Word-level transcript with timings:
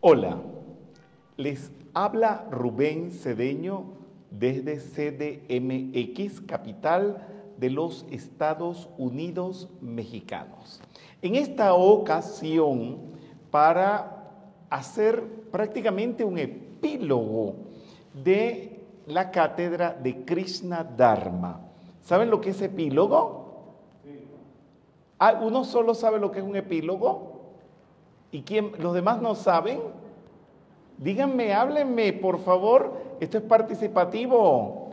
Hola, 0.00 0.38
les 1.36 1.72
habla 1.92 2.46
Rubén 2.52 3.10
Cedeño 3.10 3.82
desde 4.30 4.76
CDMX, 4.76 6.40
capital 6.42 7.26
de 7.56 7.70
los 7.70 8.06
Estados 8.08 8.88
Unidos 8.96 9.68
mexicanos. 9.80 10.80
En 11.20 11.34
esta 11.34 11.74
ocasión, 11.74 12.98
para 13.50 14.30
hacer 14.70 15.20
prácticamente 15.50 16.24
un 16.24 16.38
epílogo 16.38 17.56
de 18.14 18.80
la 19.08 19.32
cátedra 19.32 19.98
de 20.00 20.24
Krishna 20.24 20.84
Dharma. 20.84 21.60
¿Saben 22.02 22.30
lo 22.30 22.40
que 22.40 22.50
es 22.50 22.62
epílogo? 22.62 23.74
Ah, 25.18 25.40
¿Uno 25.42 25.64
solo 25.64 25.92
sabe 25.92 26.20
lo 26.20 26.30
que 26.30 26.38
es 26.38 26.44
un 26.44 26.54
epílogo? 26.54 27.37
¿Y 28.30 28.42
quién, 28.42 28.72
los 28.78 28.94
demás 28.94 29.22
no 29.22 29.34
saben? 29.34 29.80
Díganme, 30.98 31.54
háblenme, 31.54 32.12
por 32.12 32.40
favor. 32.40 32.92
Esto 33.20 33.38
es 33.38 33.44
participativo. 33.44 34.90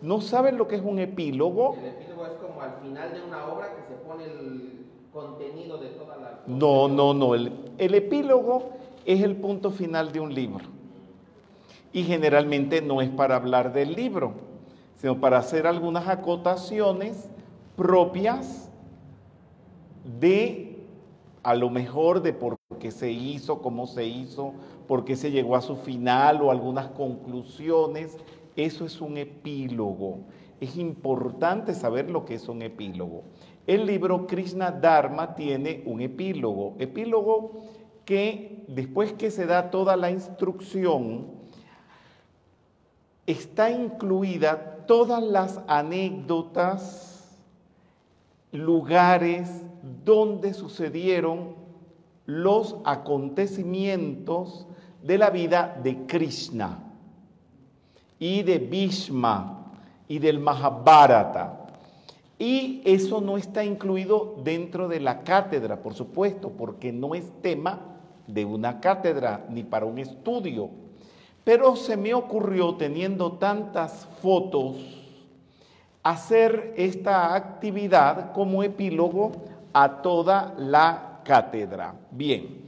¿No 0.00 0.20
saben 0.20 0.56
lo 0.56 0.68
que 0.68 0.76
es 0.76 0.82
un 0.82 0.98
epílogo? 0.98 1.76
El 1.78 1.88
epílogo 1.88 2.26
es 2.26 2.32
como 2.34 2.60
al 2.60 2.74
final 2.82 3.12
de 3.12 3.22
una 3.22 3.46
obra 3.46 3.74
que 3.74 3.82
se 3.82 3.94
pone 4.00 4.24
el 4.24 4.86
contenido 5.12 5.78
de 5.78 5.88
toda 5.88 6.16
la... 6.16 6.40
No, 6.46 6.88
no, 6.88 7.14
no. 7.14 7.34
El, 7.34 7.52
el 7.78 7.94
epílogo 7.94 8.70
es 9.04 9.22
el 9.22 9.36
punto 9.36 9.70
final 9.70 10.12
de 10.12 10.20
un 10.20 10.34
libro. 10.34 10.64
Y 11.92 12.02
generalmente 12.04 12.80
no 12.82 13.00
es 13.00 13.08
para 13.08 13.36
hablar 13.36 13.72
del 13.72 13.94
libro, 13.94 14.32
sino 14.96 15.20
para 15.20 15.38
hacer 15.38 15.66
algunas 15.66 16.08
acotaciones 16.08 17.28
propias 17.76 18.70
de 20.20 20.73
a 21.44 21.54
lo 21.54 21.70
mejor 21.70 22.22
de 22.22 22.32
por 22.32 22.56
qué 22.80 22.90
se 22.90 23.12
hizo, 23.12 23.60
cómo 23.60 23.86
se 23.86 24.06
hizo, 24.06 24.54
por 24.88 25.04
qué 25.04 25.14
se 25.14 25.30
llegó 25.30 25.56
a 25.56 25.62
su 25.62 25.76
final 25.76 26.42
o 26.42 26.50
algunas 26.50 26.88
conclusiones. 26.88 28.16
Eso 28.56 28.84
es 28.86 29.00
un 29.00 29.18
epílogo. 29.18 30.20
Es 30.60 30.76
importante 30.76 31.74
saber 31.74 32.10
lo 32.10 32.24
que 32.24 32.34
es 32.34 32.48
un 32.48 32.62
epílogo. 32.62 33.22
El 33.66 33.86
libro 33.86 34.26
Krishna 34.26 34.70
Dharma 34.70 35.34
tiene 35.34 35.82
un 35.86 36.00
epílogo. 36.00 36.74
Epílogo 36.78 37.52
que 38.04 38.64
después 38.68 39.12
que 39.12 39.30
se 39.30 39.46
da 39.46 39.70
toda 39.70 39.96
la 39.96 40.10
instrucción, 40.10 41.26
está 43.26 43.70
incluida 43.70 44.84
todas 44.86 45.22
las 45.22 45.60
anécdotas, 45.66 47.38
lugares, 48.52 49.64
donde 50.04 50.54
sucedieron 50.54 51.54
los 52.26 52.76
acontecimientos 52.84 54.66
de 55.02 55.18
la 55.18 55.30
vida 55.30 55.78
de 55.82 56.06
Krishna 56.06 56.78
y 58.18 58.42
de 58.42 58.58
Bhishma 58.58 59.72
y 60.08 60.18
del 60.18 60.38
Mahabharata. 60.38 61.66
Y 62.38 62.82
eso 62.84 63.20
no 63.20 63.36
está 63.36 63.64
incluido 63.64 64.36
dentro 64.42 64.88
de 64.88 65.00
la 65.00 65.20
cátedra, 65.20 65.82
por 65.82 65.94
supuesto, 65.94 66.50
porque 66.50 66.92
no 66.92 67.14
es 67.14 67.30
tema 67.42 67.80
de 68.26 68.44
una 68.44 68.80
cátedra 68.80 69.46
ni 69.50 69.62
para 69.62 69.86
un 69.86 69.98
estudio. 69.98 70.70
Pero 71.44 71.76
se 71.76 71.96
me 71.96 72.14
ocurrió, 72.14 72.74
teniendo 72.74 73.32
tantas 73.32 74.06
fotos, 74.22 74.76
hacer 76.02 76.74
esta 76.76 77.34
actividad 77.34 78.32
como 78.32 78.62
epílogo 78.62 79.32
a 79.74 80.00
toda 80.00 80.54
la 80.56 81.20
cátedra. 81.24 81.94
Bien, 82.10 82.62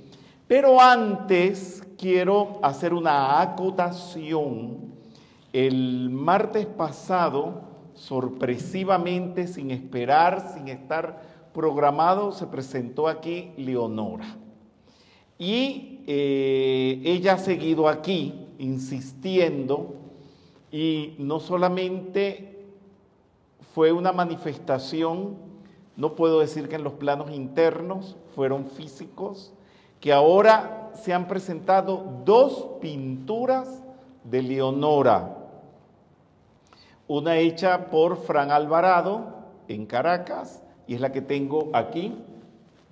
pero 0.46 0.80
antes 0.80 1.82
quiero 1.96 2.58
hacer 2.62 2.92
una 2.92 3.40
acotación. 3.40 4.94
El 5.52 6.10
martes 6.10 6.66
pasado, 6.66 7.62
sorpresivamente, 7.94 9.46
sin 9.46 9.70
esperar, 9.70 10.52
sin 10.54 10.68
estar 10.68 11.22
programado, 11.54 12.32
se 12.32 12.46
presentó 12.46 13.08
aquí 13.08 13.52
Leonora. 13.56 14.36
Y 15.38 16.00
eh, 16.06 17.00
ella 17.04 17.34
ha 17.34 17.38
seguido 17.38 17.88
aquí 17.88 18.34
insistiendo 18.58 19.94
y 20.70 21.14
no 21.18 21.40
solamente 21.40 22.64
fue 23.74 23.92
una 23.92 24.12
manifestación 24.12 25.45
no 25.96 26.14
puedo 26.14 26.40
decir 26.40 26.68
que 26.68 26.76
en 26.76 26.84
los 26.84 26.92
planos 26.94 27.30
internos 27.30 28.16
fueron 28.34 28.66
físicos, 28.66 29.52
que 30.00 30.12
ahora 30.12 30.90
se 30.94 31.14
han 31.14 31.26
presentado 31.26 32.20
dos 32.24 32.66
pinturas 32.80 33.82
de 34.24 34.42
Leonora. 34.42 35.36
Una 37.08 37.38
hecha 37.38 37.86
por 37.86 38.16
Fran 38.16 38.50
Alvarado 38.50 39.36
en 39.68 39.86
Caracas 39.86 40.62
y 40.86 40.94
es 40.94 41.00
la 41.00 41.12
que 41.12 41.22
tengo 41.22 41.70
aquí. 41.72 42.14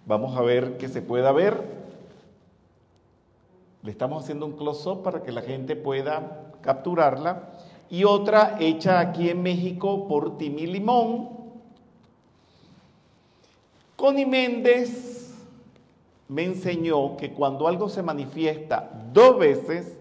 Vamos 0.06 0.36
a 0.36 0.42
ver 0.42 0.78
que 0.78 0.88
se 0.88 1.02
pueda 1.02 1.30
ver. 1.32 1.84
Le 3.82 3.90
estamos 3.90 4.22
haciendo 4.22 4.46
un 4.46 4.52
close-up 4.52 5.02
para 5.02 5.22
que 5.22 5.32
la 5.32 5.42
gente 5.42 5.76
pueda 5.76 6.52
capturarla. 6.62 7.50
Y 7.90 8.04
otra 8.04 8.56
hecha 8.60 8.98
aquí 8.98 9.28
en 9.28 9.42
México 9.42 10.08
por 10.08 10.38
Timi 10.38 10.66
Limón 10.66 11.33
Connie 14.04 14.26
Méndez 14.26 15.32
me 16.28 16.44
enseñó 16.44 17.16
que 17.16 17.32
cuando 17.32 17.66
algo 17.66 17.88
se 17.88 18.02
manifiesta 18.02 18.90
dos 19.14 19.38
veces 19.38 19.96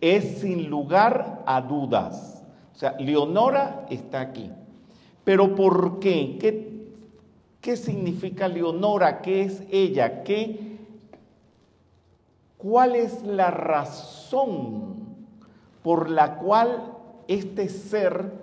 es 0.00 0.38
sin 0.38 0.70
lugar 0.70 1.42
a 1.44 1.60
dudas. 1.60 2.44
O 2.72 2.78
sea, 2.78 2.92
Leonora 3.00 3.84
está 3.90 4.20
aquí. 4.20 4.48
Pero 5.24 5.56
¿por 5.56 5.98
qué? 5.98 6.36
¿Qué, 6.38 6.86
qué 7.60 7.76
significa 7.76 8.46
Leonora? 8.46 9.22
¿Qué 9.22 9.42
es 9.42 9.64
ella? 9.72 10.22
¿Qué, 10.22 10.76
¿Cuál 12.58 12.94
es 12.94 13.24
la 13.24 13.50
razón 13.50 14.94
por 15.82 16.10
la 16.10 16.36
cual 16.36 16.92
este 17.26 17.68
ser 17.68 18.34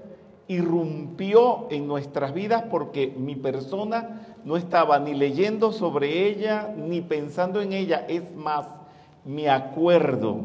irrumpió 0.49 1.67
en 1.69 1.87
nuestras 1.87 2.33
vidas? 2.33 2.65
Porque 2.69 3.15
mi 3.17 3.37
persona 3.37 4.34
no 4.45 4.57
estaba 4.57 4.99
ni 4.99 5.15
leyendo 5.15 5.71
sobre 5.71 6.29
ella 6.29 6.73
ni 6.77 7.01
pensando 7.01 7.61
en 7.61 7.73
ella. 7.73 8.05
Es 8.07 8.33
más, 8.35 8.67
me 9.25 9.49
acuerdo 9.49 10.37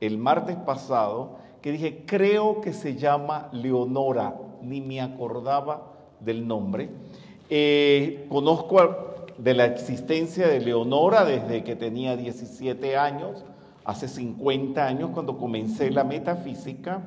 el 0.00 0.18
martes 0.18 0.56
pasado 0.56 1.36
que 1.62 1.70
dije, 1.70 2.02
creo 2.04 2.60
que 2.60 2.72
se 2.72 2.96
llama 2.96 3.48
Leonora, 3.52 4.34
ni 4.60 4.80
me 4.80 5.00
acordaba 5.00 5.92
del 6.18 6.46
nombre. 6.46 6.90
Eh, 7.48 8.26
conozco 8.28 8.78
de 9.38 9.54
la 9.54 9.66
existencia 9.66 10.48
de 10.48 10.60
Leonora 10.60 11.24
desde 11.24 11.62
que 11.62 11.76
tenía 11.76 12.16
17 12.16 12.96
años, 12.96 13.44
hace 13.84 14.08
50 14.08 14.84
años 14.84 15.10
cuando 15.14 15.38
comencé 15.38 15.92
la 15.92 16.02
metafísica. 16.02 17.02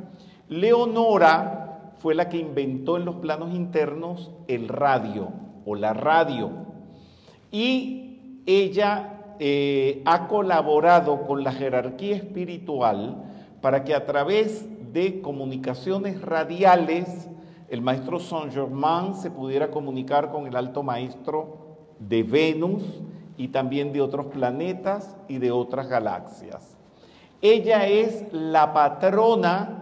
Leonora 0.47 1.91
fue 1.99 2.15
la 2.15 2.29
que 2.29 2.37
inventó 2.37 2.95
en 2.95 3.03
los 3.03 3.15
planos 3.15 3.53
internos 3.53 4.31
el 4.47 4.69
radio 4.69 5.44
o 5.65 5.75
la 5.75 5.93
radio. 5.93 6.51
Y 7.51 8.41
ella 8.45 9.35
eh, 9.39 10.01
ha 10.05 10.27
colaborado 10.27 11.25
con 11.25 11.43
la 11.43 11.51
jerarquía 11.51 12.15
espiritual 12.15 13.23
para 13.61 13.83
que 13.83 13.93
a 13.93 14.05
través 14.05 14.65
de 14.93 15.21
comunicaciones 15.21 16.21
radiales 16.21 17.27
el 17.69 17.81
maestro 17.81 18.19
Saint 18.19 18.53
Germain 18.53 19.15
se 19.15 19.31
pudiera 19.31 19.71
comunicar 19.71 20.31
con 20.31 20.47
el 20.47 20.55
alto 20.55 20.83
maestro 20.83 21.57
de 21.99 22.23
Venus 22.23 22.83
y 23.37 23.49
también 23.49 23.91
de 23.91 24.01
otros 24.01 24.27
planetas 24.27 25.17
y 25.27 25.39
de 25.39 25.51
otras 25.51 25.87
galaxias. 25.89 26.77
Ella 27.41 27.87
es 27.87 28.31
la 28.31 28.71
patrona 28.73 29.81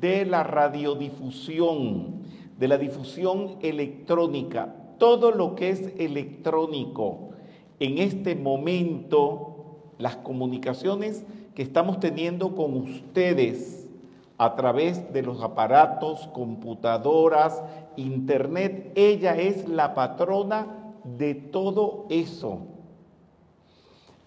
de 0.00 0.24
la 0.24 0.44
radiodifusión, 0.44 2.22
de 2.58 2.68
la 2.68 2.78
difusión 2.78 3.56
electrónica, 3.60 4.74
todo 5.02 5.32
lo 5.32 5.56
que 5.56 5.70
es 5.70 5.92
electrónico. 5.98 7.30
En 7.80 7.98
este 7.98 8.36
momento, 8.36 9.80
las 9.98 10.14
comunicaciones 10.14 11.24
que 11.56 11.62
estamos 11.62 11.98
teniendo 11.98 12.54
con 12.54 12.76
ustedes 12.76 13.88
a 14.38 14.54
través 14.54 15.12
de 15.12 15.22
los 15.22 15.42
aparatos, 15.42 16.28
computadoras, 16.28 17.64
internet, 17.96 18.92
ella 18.94 19.36
es 19.36 19.68
la 19.68 19.92
patrona 19.92 20.94
de 21.02 21.34
todo 21.34 22.06
eso. 22.08 22.60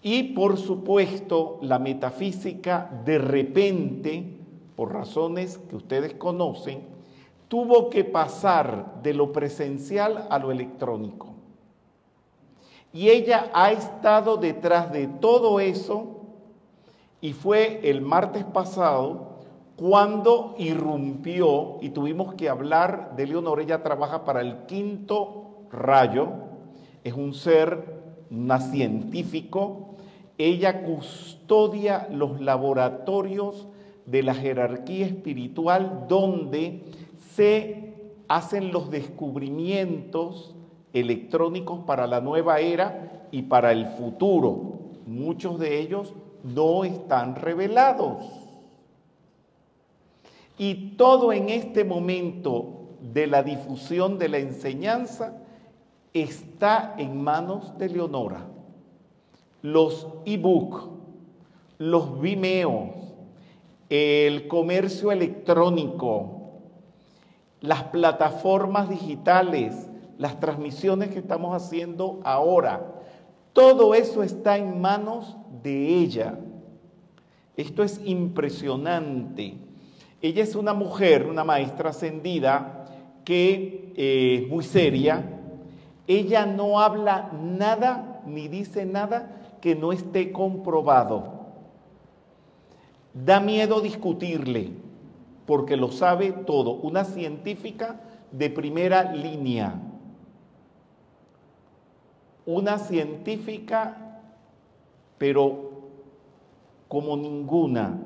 Y 0.02 0.34
por 0.34 0.58
supuesto, 0.58 1.58
la 1.62 1.78
metafísica 1.78 3.00
de 3.06 3.16
repente, 3.16 4.36
por 4.76 4.92
razones 4.92 5.56
que 5.56 5.76
ustedes 5.76 6.12
conocen, 6.12 6.95
tuvo 7.48 7.90
que 7.90 8.04
pasar 8.04 9.02
de 9.02 9.14
lo 9.14 9.32
presencial 9.32 10.26
a 10.30 10.38
lo 10.38 10.50
electrónico. 10.50 11.34
Y 12.92 13.10
ella 13.10 13.50
ha 13.52 13.72
estado 13.72 14.36
detrás 14.36 14.90
de 14.92 15.06
todo 15.06 15.60
eso 15.60 16.12
Y 17.20 17.32
fue 17.32 17.80
el 17.90 18.02
martes 18.02 18.44
pasado 18.44 19.36
cuando 19.76 20.54
irrumpió 20.58 21.78
y 21.80 21.90
tuvimos 21.90 22.34
que 22.34 22.48
hablar 22.48 23.16
de 23.16 23.26
Leonora. 23.26 23.62
Ella 23.62 23.82
trabaja 23.82 24.24
para 24.24 24.40
el 24.40 24.66
quinto 24.66 25.66
rayo, 25.70 26.28
es 27.04 27.14
un 27.14 27.34
ser, 27.34 28.02
una 28.30 28.60
científico. 28.60 29.96
Ella 30.38 30.82
custodia 30.82 32.08
los 32.10 32.40
laboratorios 32.40 33.66
de 34.04 34.22
la 34.22 34.34
jerarquía 34.34 35.06
espiritual 35.06 36.06
donde 36.08 36.82
se 37.36 37.92
hacen 38.28 38.72
los 38.72 38.90
descubrimientos 38.90 40.54
electrónicos 40.92 41.80
para 41.84 42.06
la 42.06 42.20
nueva 42.20 42.60
era 42.60 43.28
y 43.30 43.42
para 43.42 43.72
el 43.72 43.86
futuro. 43.86 44.78
Muchos 45.06 45.58
de 45.60 45.78
ellos 45.78 46.14
no 46.42 46.84
están 46.84 47.36
revelados. 47.36 48.24
Y 50.58 50.96
todo 50.96 51.32
en 51.32 51.50
este 51.50 51.84
momento 51.84 52.86
de 53.12 53.26
la 53.26 53.42
difusión 53.42 54.18
de 54.18 54.30
la 54.30 54.38
enseñanza 54.38 55.36
está 56.14 56.94
en 56.96 57.22
manos 57.22 57.76
de 57.76 57.90
Leonora. 57.90 58.46
Los 59.60 60.06
e-book, 60.24 60.88
los 61.76 62.18
Vimeo, 62.20 62.94
el 63.90 64.48
comercio 64.48 65.12
electrónico, 65.12 66.35
las 67.66 67.82
plataformas 67.84 68.88
digitales, 68.88 69.90
las 70.18 70.38
transmisiones 70.40 71.10
que 71.10 71.18
estamos 71.18 71.54
haciendo 71.54 72.20
ahora, 72.24 72.94
todo 73.52 73.94
eso 73.94 74.22
está 74.22 74.56
en 74.56 74.80
manos 74.80 75.36
de 75.62 75.88
ella. 75.98 76.38
Esto 77.56 77.82
es 77.82 78.00
impresionante. 78.04 79.56
Ella 80.22 80.42
es 80.42 80.54
una 80.54 80.74
mujer, 80.74 81.26
una 81.26 81.42
maestra 81.42 81.90
ascendida, 81.90 82.84
que 83.24 83.92
eh, 83.96 84.42
es 84.42 84.48
muy 84.48 84.62
seria. 84.62 85.24
Ella 86.06 86.46
no 86.46 86.80
habla 86.80 87.30
nada 87.32 88.22
ni 88.26 88.48
dice 88.48 88.86
nada 88.86 89.56
que 89.60 89.74
no 89.74 89.92
esté 89.92 90.32
comprobado. 90.32 91.34
Da 93.12 93.40
miedo 93.40 93.80
discutirle, 93.80 94.70
porque 95.46 95.76
lo 95.76 95.90
sabe 95.92 96.32
todo. 96.32 96.72
Una 96.72 97.04
científica 97.04 98.00
de 98.32 98.50
primera 98.50 99.12
línea. 99.12 99.80
Una 102.44 102.78
científica, 102.78 104.20
pero 105.18 105.70
como 106.88 107.16
ninguna, 107.16 107.98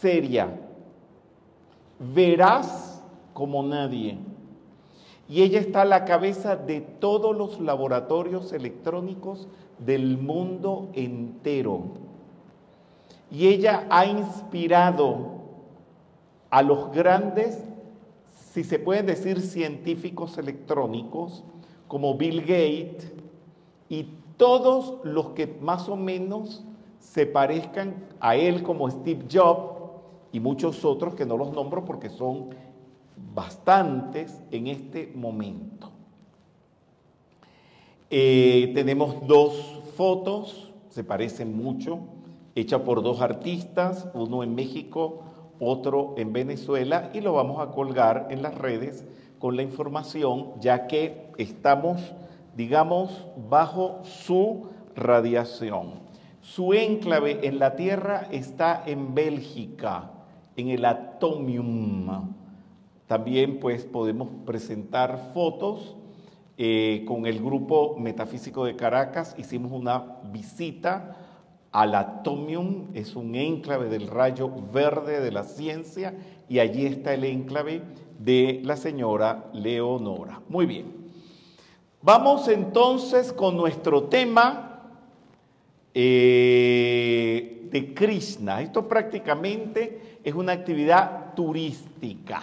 seria, 0.00 0.60
veraz 1.98 3.02
como 3.32 3.62
nadie. 3.62 4.18
Y 5.28 5.42
ella 5.42 5.60
está 5.60 5.82
a 5.82 5.84
la 5.84 6.04
cabeza 6.04 6.56
de 6.56 6.80
todos 6.80 7.36
los 7.36 7.60
laboratorios 7.60 8.52
electrónicos 8.52 9.48
del 9.78 10.18
mundo 10.18 10.88
entero. 10.94 11.82
Y 13.30 13.46
ella 13.46 13.86
ha 13.90 14.06
inspirado 14.06 15.39
a 16.50 16.62
los 16.62 16.92
grandes, 16.92 17.62
si 18.52 18.64
se 18.64 18.78
pueden 18.78 19.06
decir 19.06 19.40
científicos 19.40 20.36
electrónicos, 20.38 21.44
como 21.86 22.16
Bill 22.16 22.40
Gates 22.40 23.12
y 23.88 24.06
todos 24.36 24.98
los 25.04 25.30
que 25.30 25.46
más 25.60 25.88
o 25.88 25.96
menos 25.96 26.64
se 26.98 27.26
parezcan 27.26 27.94
a 28.20 28.36
él 28.36 28.62
como 28.62 28.90
Steve 28.90 29.24
Jobs 29.30 29.80
y 30.32 30.40
muchos 30.40 30.84
otros 30.84 31.14
que 31.14 31.26
no 31.26 31.36
los 31.36 31.52
nombro 31.52 31.84
porque 31.84 32.08
son 32.08 32.50
bastantes 33.34 34.40
en 34.50 34.68
este 34.68 35.12
momento. 35.14 35.90
Eh, 38.10 38.72
tenemos 38.74 39.26
dos 39.26 39.80
fotos, 39.96 40.72
se 40.88 41.04
parecen 41.04 41.56
mucho, 41.56 42.00
hechas 42.54 42.80
por 42.80 43.02
dos 43.02 43.20
artistas, 43.20 44.08
uno 44.14 44.42
en 44.42 44.54
México, 44.54 45.22
otro 45.60 46.14
en 46.16 46.32
Venezuela, 46.32 47.10
y 47.14 47.20
lo 47.20 47.34
vamos 47.34 47.60
a 47.60 47.70
colgar 47.70 48.28
en 48.30 48.42
las 48.42 48.56
redes 48.56 49.06
con 49.38 49.56
la 49.56 49.62
información, 49.62 50.52
ya 50.60 50.86
que 50.86 51.30
estamos, 51.38 52.14
digamos, 52.56 53.26
bajo 53.48 54.00
su 54.02 54.68
radiación. 54.96 56.00
Su 56.40 56.72
enclave 56.72 57.46
en 57.46 57.58
la 57.58 57.76
Tierra 57.76 58.28
está 58.32 58.82
en 58.86 59.14
Bélgica, 59.14 60.10
en 60.56 60.68
el 60.68 60.84
Atomium. 60.84 62.34
También 63.06 63.60
pues 63.60 63.84
podemos 63.84 64.28
presentar 64.46 65.30
fotos 65.34 65.96
eh, 66.56 67.04
con 67.06 67.26
el 67.26 67.42
grupo 67.42 67.96
metafísico 67.98 68.64
de 68.64 68.76
Caracas. 68.76 69.34
Hicimos 69.38 69.72
una 69.72 70.18
visita 70.30 71.16
al 71.72 71.94
Atomium, 71.94 72.88
es 72.94 73.14
un 73.14 73.34
enclave 73.34 73.88
del 73.88 74.08
rayo 74.08 74.50
verde 74.72 75.20
de 75.20 75.30
la 75.30 75.44
ciencia 75.44 76.14
y 76.48 76.58
allí 76.58 76.86
está 76.86 77.14
el 77.14 77.24
enclave 77.24 77.82
de 78.18 78.60
la 78.64 78.76
señora 78.76 79.50
Leonora. 79.52 80.40
Muy 80.48 80.66
bien. 80.66 81.00
Vamos 82.02 82.48
entonces 82.48 83.32
con 83.32 83.56
nuestro 83.56 84.04
tema 84.04 84.80
eh, 85.94 87.68
de 87.70 87.94
Krishna. 87.94 88.62
Esto 88.62 88.88
prácticamente 88.88 90.18
es 90.24 90.34
una 90.34 90.52
actividad 90.52 91.34
turística. 91.34 92.42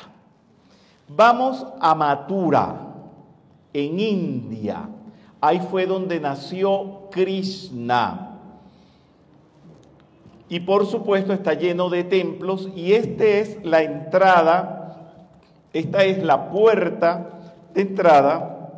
Vamos 1.09 1.65
a 1.80 1.95
Mathura, 1.95 2.88
en 3.73 4.00
India. 4.00 4.89
Ahí 5.39 5.59
fue 5.59 5.85
donde 5.85 6.19
nació 6.19 7.09
Krishna. 7.12 8.26
Y 10.49 10.61
por 10.61 10.85
supuesto 10.85 11.33
está 11.33 11.53
lleno 11.53 11.89
de 11.89 12.03
templos 12.03 12.69
y 12.73 12.94
esta 12.94 13.25
es 13.25 13.63
la 13.65 13.81
entrada, 13.81 15.13
esta 15.73 16.05
es 16.05 16.23
la 16.23 16.49
puerta 16.49 17.39
de 17.73 17.81
entrada 17.81 18.71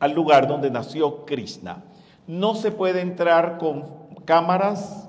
al 0.00 0.12
lugar 0.12 0.48
donde 0.48 0.70
nació 0.70 1.24
Krishna. 1.24 1.84
No 2.26 2.54
se 2.54 2.72
puede 2.72 3.00
entrar 3.00 3.58
con 3.58 3.84
cámaras 4.24 5.08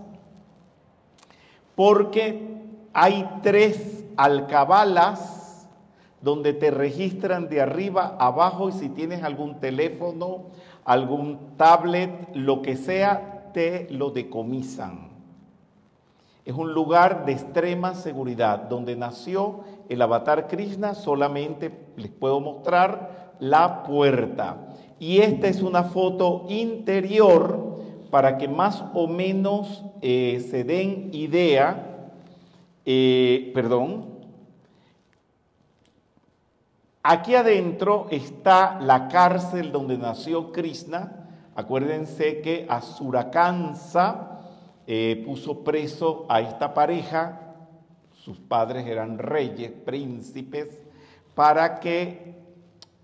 porque 1.73 2.55
hay 2.93 3.27
tres 3.41 4.05
alcabalas 4.15 5.67
donde 6.21 6.53
te 6.53 6.71
registran 6.71 7.49
de 7.49 7.61
arriba 7.61 8.15
abajo 8.19 8.69
y 8.69 8.73
si 8.73 8.89
tienes 8.89 9.23
algún 9.23 9.59
teléfono, 9.59 10.45
algún 10.83 11.55
tablet, 11.57 12.29
lo 12.33 12.61
que 12.61 12.77
sea, 12.77 13.51
te 13.53 13.87
lo 13.89 14.11
decomisan. 14.11 15.14
Es 16.45 16.53
un 16.53 16.75
lugar 16.75 17.25
de 17.25 17.31
extrema 17.31 17.95
seguridad 17.95 18.69
donde 18.69 18.95
nació 18.95 19.61
el 19.89 19.99
avatar 19.99 20.47
Krishna, 20.47 20.93
solamente 20.93 21.75
les 21.97 22.11
puedo 22.11 22.39
mostrar 22.39 23.33
la 23.39 23.81
puerta. 23.81 24.57
Y 24.99 25.21
esta 25.21 25.47
es 25.47 25.63
una 25.63 25.83
foto 25.83 26.45
interior 26.47 27.79
para 28.11 28.37
que 28.37 28.47
más 28.47 28.83
o 28.93 29.07
menos 29.07 29.83
eh, 30.03 30.45
se 30.51 30.63
den 30.63 31.09
idea, 31.13 32.11
eh, 32.85 33.51
perdón, 33.55 34.05
aquí 37.01 37.33
adentro 37.33 38.05
está 38.11 38.79
la 38.79 39.07
cárcel 39.07 39.71
donde 39.71 39.97
nació 39.97 40.51
Krishna. 40.51 41.27
Acuérdense 41.55 42.41
que 42.41 42.67
Asurakansa 42.69 44.34
eh, 44.87 45.23
puso 45.25 45.63
preso 45.63 46.25
a 46.29 46.41
esta 46.41 46.73
pareja, 46.73 47.55
sus 48.13 48.39
padres 48.39 48.85
eran 48.87 49.17
reyes, 49.17 49.71
príncipes, 49.71 50.79
para 51.33 51.79
que 51.79 52.35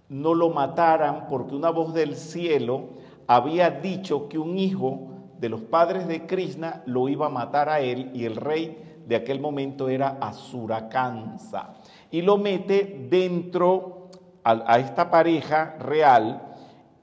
no 0.10 0.34
lo 0.34 0.50
mataran 0.50 1.28
porque 1.28 1.56
una 1.56 1.70
voz 1.70 1.94
del 1.94 2.16
cielo 2.16 2.90
había 3.28 3.70
dicho 3.70 4.28
que 4.28 4.38
un 4.38 4.58
hijo 4.58 5.10
de 5.40 5.50
los 5.50 5.62
padres 5.62 6.08
de 6.08 6.26
Krishna 6.28 6.84
lo 6.86 7.08
iba 7.10 7.28
a 7.28 7.30
matar 7.30 7.70
a 7.70 7.80
él 7.80 8.12
y 8.14 8.26
el 8.26 8.36
rey 8.36 8.78
de 9.08 9.16
aquel 9.16 9.40
momento 9.40 9.90
era 9.90 10.18
Asurakansa. 10.22 11.74
Y 12.12 12.22
lo 12.22 12.38
mete 12.38 13.08
dentro 13.10 14.10
a, 14.44 14.80
esta 14.80 15.10
pareja 15.10 15.76
real. 15.80 16.42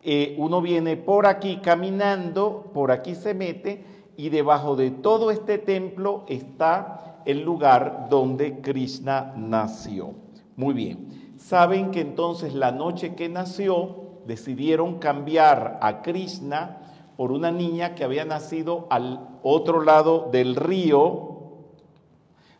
Eh, 0.02 0.34
uno 0.38 0.60
viene 0.60 0.96
por 0.96 1.26
aquí 1.26 1.56
caminando, 1.56 2.70
por 2.72 2.92
aquí 2.92 3.14
se 3.14 3.34
mete 3.34 3.84
y 4.18 4.30
debajo 4.30 4.74
de 4.74 4.90
todo 4.90 5.30
este 5.30 5.58
templo 5.58 6.24
está 6.26 7.20
el 7.24 7.44
lugar 7.44 8.08
donde 8.10 8.60
Krishna 8.60 9.32
nació. 9.36 10.10
Muy 10.56 10.74
bien. 10.74 11.34
Saben 11.38 11.92
que 11.92 12.00
entonces 12.00 12.52
la 12.52 12.72
noche 12.72 13.14
que 13.14 13.28
nació 13.28 14.18
decidieron 14.26 14.98
cambiar 14.98 15.78
a 15.80 16.02
Krishna 16.02 16.78
por 17.16 17.30
una 17.30 17.52
niña 17.52 17.94
que 17.94 18.02
había 18.02 18.24
nacido 18.24 18.88
al 18.90 19.20
otro 19.44 19.84
lado 19.84 20.28
del 20.32 20.56
río, 20.56 21.68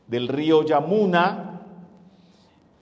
del 0.06 0.28
río 0.28 0.62
Yamuna, 0.62 1.62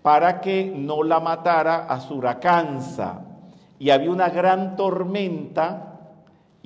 para 0.02 0.42
que 0.42 0.70
no 0.76 1.02
la 1.02 1.18
matara 1.20 1.86
a 1.86 1.98
Suracansa. 2.00 3.22
Y 3.78 3.88
había 3.88 4.10
una 4.10 4.28
gran 4.28 4.76
tormenta 4.76 5.85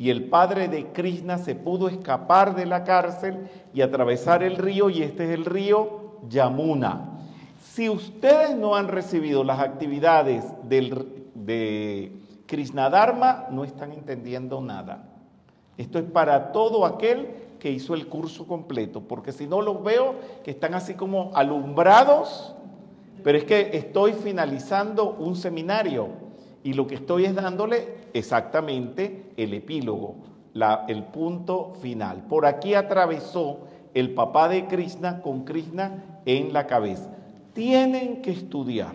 y 0.01 0.09
el 0.09 0.31
padre 0.31 0.67
de 0.67 0.93
Krishna 0.93 1.37
se 1.37 1.55
pudo 1.55 1.87
escapar 1.87 2.55
de 2.55 2.65
la 2.65 2.85
cárcel 2.85 3.51
y 3.75 3.83
atravesar 3.83 4.43
el 4.43 4.57
río, 4.57 4.89
y 4.89 5.03
este 5.03 5.25
es 5.25 5.31
el 5.33 5.45
río 5.45 6.17
Yamuna. 6.27 7.19
Si 7.63 7.91
ustedes 7.91 8.57
no 8.57 8.77
han 8.77 8.89
recibido 8.89 9.45
las 9.45 9.61
actividades 9.61 10.43
del, 10.63 11.29
de 11.35 12.13
Krishna 12.47 12.89
Dharma, 12.89 13.49
no 13.51 13.63
están 13.63 13.93
entendiendo 13.93 14.63
nada. 14.63 15.05
Esto 15.77 15.99
es 15.99 16.07
para 16.07 16.51
todo 16.53 16.87
aquel 16.87 17.29
que 17.59 17.71
hizo 17.71 17.93
el 17.93 18.07
curso 18.07 18.47
completo, 18.47 19.03
porque 19.03 19.33
si 19.33 19.47
no 19.47 19.61
los 19.61 19.85
veo 19.85 20.15
que 20.43 20.51
están 20.51 20.73
así 20.73 20.95
como 20.95 21.31
alumbrados, 21.35 22.55
pero 23.23 23.37
es 23.37 23.45
que 23.45 23.69
estoy 23.75 24.15
finalizando 24.15 25.11
un 25.11 25.37
seminario 25.37 26.30
y 26.63 26.75
lo 26.75 26.87
que 26.87 26.97
estoy 26.97 27.25
es 27.25 27.35
dándole 27.35 28.09
exactamente 28.13 29.33
el 29.37 29.55
epílogo, 29.55 30.17
el 30.89 31.05
punto 31.05 31.75
final. 31.81 32.25
Por 32.29 32.45
aquí 32.45 32.75
atravesó 32.75 33.61
el 33.95 34.15
papá 34.15 34.49
de 34.49 34.67
Krishna 34.67 35.23
con 35.23 35.45
Krishna 35.45 36.21
en 36.27 36.53
la 36.53 36.67
cabeza. 36.67 37.11
Tienen 37.55 38.23
que 38.23 38.33
estudiar, 38.33 38.93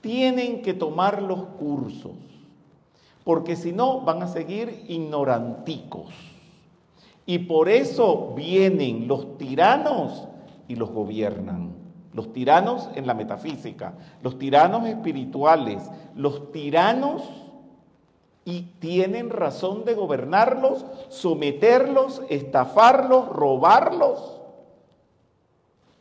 tienen 0.00 0.62
que 0.62 0.74
tomar 0.74 1.22
los 1.22 1.44
cursos, 1.58 2.12
porque 3.24 3.56
si 3.56 3.72
no 3.72 4.00
van 4.00 4.22
a 4.22 4.28
seguir 4.28 4.84
ignoranticos. 4.88 6.12
Y 7.26 7.40
por 7.40 7.68
eso 7.68 8.32
vienen 8.34 9.06
los 9.06 9.38
tiranos 9.38 10.26
y 10.68 10.76
los 10.76 10.90
gobiernan 10.90 11.79
los 12.12 12.32
tiranos 12.32 12.88
en 12.94 13.06
la 13.06 13.14
metafísica, 13.14 13.94
los 14.22 14.38
tiranos 14.38 14.86
espirituales, 14.86 15.82
los 16.16 16.50
tiranos 16.52 17.22
y 18.44 18.62
tienen 18.80 19.30
razón 19.30 19.84
de 19.84 19.94
gobernarlos, 19.94 20.84
someterlos, 21.08 22.22
estafarlos, 22.28 23.28
robarlos, 23.28 24.40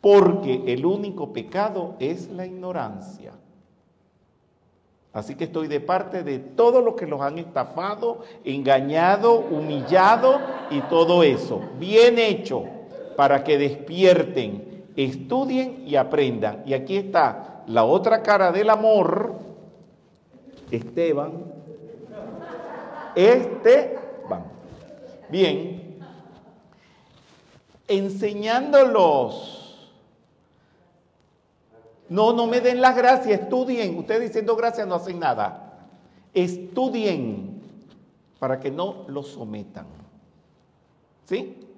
porque 0.01 0.63
el 0.67 0.85
único 0.85 1.33
pecado 1.33 1.95
es 1.99 2.29
la 2.29 2.45
ignorancia. 2.45 3.33
Así 5.11 5.35
que 5.35 5.45
estoy 5.45 5.67
de 5.67 5.79
parte 5.79 6.23
de 6.23 6.39
todos 6.39 6.83
los 6.83 6.95
que 6.95 7.07
los 7.07 7.19
han 7.21 7.39
estafado, 7.39 8.21
engañado, 8.43 9.39
humillado 9.39 10.39
y 10.69 10.81
todo 10.81 11.23
eso. 11.23 11.61
Bien 11.79 12.19
hecho 12.19 12.63
para 13.17 13.43
que 13.43 13.57
despierten 13.57 14.68
estudien 15.03 15.83
y 15.87 15.95
aprendan. 15.95 16.63
Y 16.65 16.73
aquí 16.73 16.97
está 16.97 17.63
la 17.67 17.85
otra 17.85 18.21
cara 18.21 18.51
del 18.51 18.69
amor, 18.69 19.35
Esteban. 20.69 21.45
Esteban. 23.15 24.43
Bien. 25.29 25.97
Enseñándolos. 27.87 29.55
No, 32.09 32.33
no 32.33 32.47
me 32.47 32.59
den 32.59 32.81
las 32.81 32.97
gracias, 32.97 33.41
estudien. 33.41 33.97
Ustedes 33.97 34.21
diciendo 34.21 34.55
gracias 34.55 34.85
no 34.85 34.95
hacen 34.95 35.19
nada. 35.19 35.87
Estudien 36.33 37.61
para 38.37 38.59
que 38.59 38.69
no 38.69 39.05
los 39.07 39.29
sometan. 39.29 39.85
¿Sí? 41.25 41.68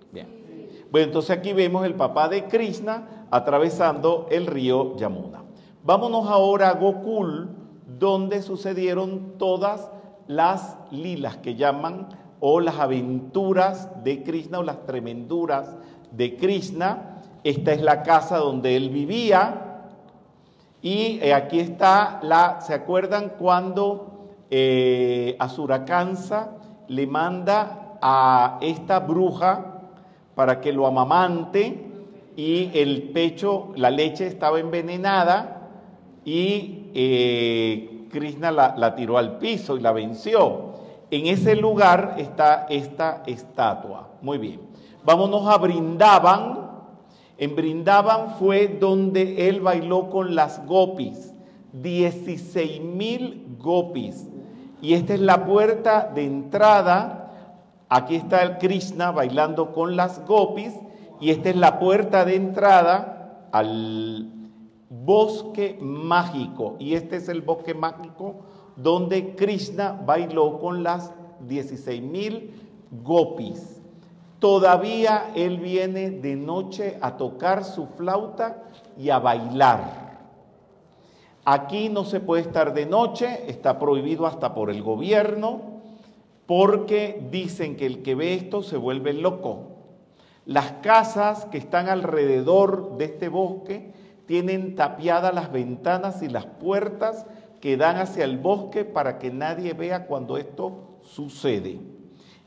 Bueno, 0.91 1.07
entonces 1.07 1.37
aquí 1.37 1.53
vemos 1.53 1.85
el 1.85 1.95
papá 1.95 2.27
de 2.27 2.49
Krishna 2.49 3.27
atravesando 3.31 4.27
el 4.29 4.45
río 4.45 4.97
Yamuna. 4.97 5.41
Vámonos 5.85 6.27
ahora 6.27 6.67
a 6.67 6.73
Gokul, 6.73 7.49
donde 7.97 8.41
sucedieron 8.41 9.37
todas 9.37 9.89
las 10.27 10.77
lilas 10.91 11.37
que 11.37 11.55
llaman 11.55 12.09
o 12.41 12.59
las 12.59 12.77
aventuras 12.77 14.03
de 14.03 14.21
Krishna 14.23 14.59
o 14.59 14.63
las 14.63 14.85
tremenduras 14.85 15.77
de 16.11 16.35
Krishna. 16.35 17.21
Esta 17.45 17.71
es 17.71 17.81
la 17.81 18.03
casa 18.03 18.37
donde 18.37 18.75
él 18.75 18.89
vivía. 18.89 19.87
Y 20.81 21.19
eh, 21.21 21.33
aquí 21.33 21.61
está 21.61 22.19
la, 22.21 22.59
¿se 22.59 22.73
acuerdan 22.73 23.33
cuando 23.39 24.27
eh, 24.49 25.37
Asurakansa 25.39 26.49
le 26.89 27.07
manda 27.07 27.97
a 28.01 28.57
esta 28.59 28.99
bruja 28.99 29.70
para 30.41 30.59
que 30.59 30.73
lo 30.73 30.87
amamante 30.87 31.85
y 32.35 32.71
el 32.73 33.11
pecho, 33.13 33.73
la 33.75 33.91
leche 33.91 34.25
estaba 34.25 34.59
envenenada 34.59 35.69
y 36.25 36.89
eh, 36.95 38.07
Krishna 38.09 38.49
la, 38.49 38.73
la 38.75 38.95
tiró 38.95 39.19
al 39.19 39.37
piso 39.37 39.77
y 39.77 39.81
la 39.81 39.91
venció. 39.91 40.71
En 41.11 41.27
ese 41.27 41.55
lugar 41.55 42.15
está 42.17 42.65
esta 42.71 43.21
estatua. 43.27 44.09
Muy 44.23 44.39
bien. 44.39 44.61
Vámonos 45.05 45.47
a 45.47 45.59
Brindaban. 45.59 46.71
En 47.37 47.55
Brindaban 47.55 48.31
fue 48.39 48.67
donde 48.67 49.47
él 49.47 49.61
bailó 49.61 50.09
con 50.09 50.33
las 50.33 50.65
gopis. 50.65 51.35
16 51.73 52.81
mil 52.81 53.45
gopis. 53.59 54.27
Y 54.81 54.95
esta 54.95 55.13
es 55.13 55.19
la 55.19 55.45
puerta 55.45 56.11
de 56.15 56.25
entrada 56.25 57.20
Aquí 57.93 58.15
está 58.15 58.41
el 58.41 58.57
Krishna 58.57 59.11
bailando 59.11 59.73
con 59.73 59.97
las 59.97 60.25
gopis 60.25 60.73
y 61.19 61.29
esta 61.29 61.49
es 61.49 61.57
la 61.57 61.77
puerta 61.77 62.23
de 62.23 62.37
entrada 62.37 63.49
al 63.51 64.31
bosque 64.89 65.77
mágico. 65.81 66.77
Y 66.79 66.93
este 66.93 67.17
es 67.17 67.27
el 67.27 67.41
bosque 67.41 67.73
mágico 67.73 68.45
donde 68.77 69.35
Krishna 69.35 69.91
bailó 70.05 70.57
con 70.59 70.83
las 70.83 71.11
16 71.41 72.01
mil 72.01 72.53
gopis. 73.03 73.81
Todavía 74.39 75.29
él 75.35 75.59
viene 75.59 76.11
de 76.11 76.37
noche 76.37 76.97
a 77.01 77.17
tocar 77.17 77.65
su 77.65 77.87
flauta 77.87 78.63
y 78.97 79.09
a 79.09 79.19
bailar. 79.19 80.29
Aquí 81.43 81.89
no 81.89 82.05
se 82.05 82.21
puede 82.21 82.43
estar 82.43 82.73
de 82.73 82.85
noche, 82.85 83.51
está 83.51 83.77
prohibido 83.77 84.25
hasta 84.25 84.53
por 84.53 84.69
el 84.69 84.81
gobierno 84.81 85.70
porque 86.51 87.29
dicen 87.31 87.77
que 87.77 87.85
el 87.85 88.03
que 88.03 88.13
ve 88.13 88.33
esto 88.33 88.61
se 88.61 88.75
vuelve 88.75 89.13
loco. 89.13 89.67
Las 90.45 90.69
casas 90.83 91.45
que 91.45 91.57
están 91.57 91.87
alrededor 91.87 92.97
de 92.97 93.05
este 93.05 93.29
bosque 93.29 93.93
tienen 94.25 94.75
tapiadas 94.75 95.33
las 95.33 95.49
ventanas 95.53 96.21
y 96.21 96.27
las 96.27 96.45
puertas 96.45 97.25
que 97.61 97.77
dan 97.77 97.95
hacia 97.95 98.25
el 98.25 98.37
bosque 98.37 98.83
para 98.83 99.17
que 99.17 99.31
nadie 99.31 99.71
vea 99.71 100.07
cuando 100.07 100.35
esto 100.35 100.99
sucede. 101.03 101.79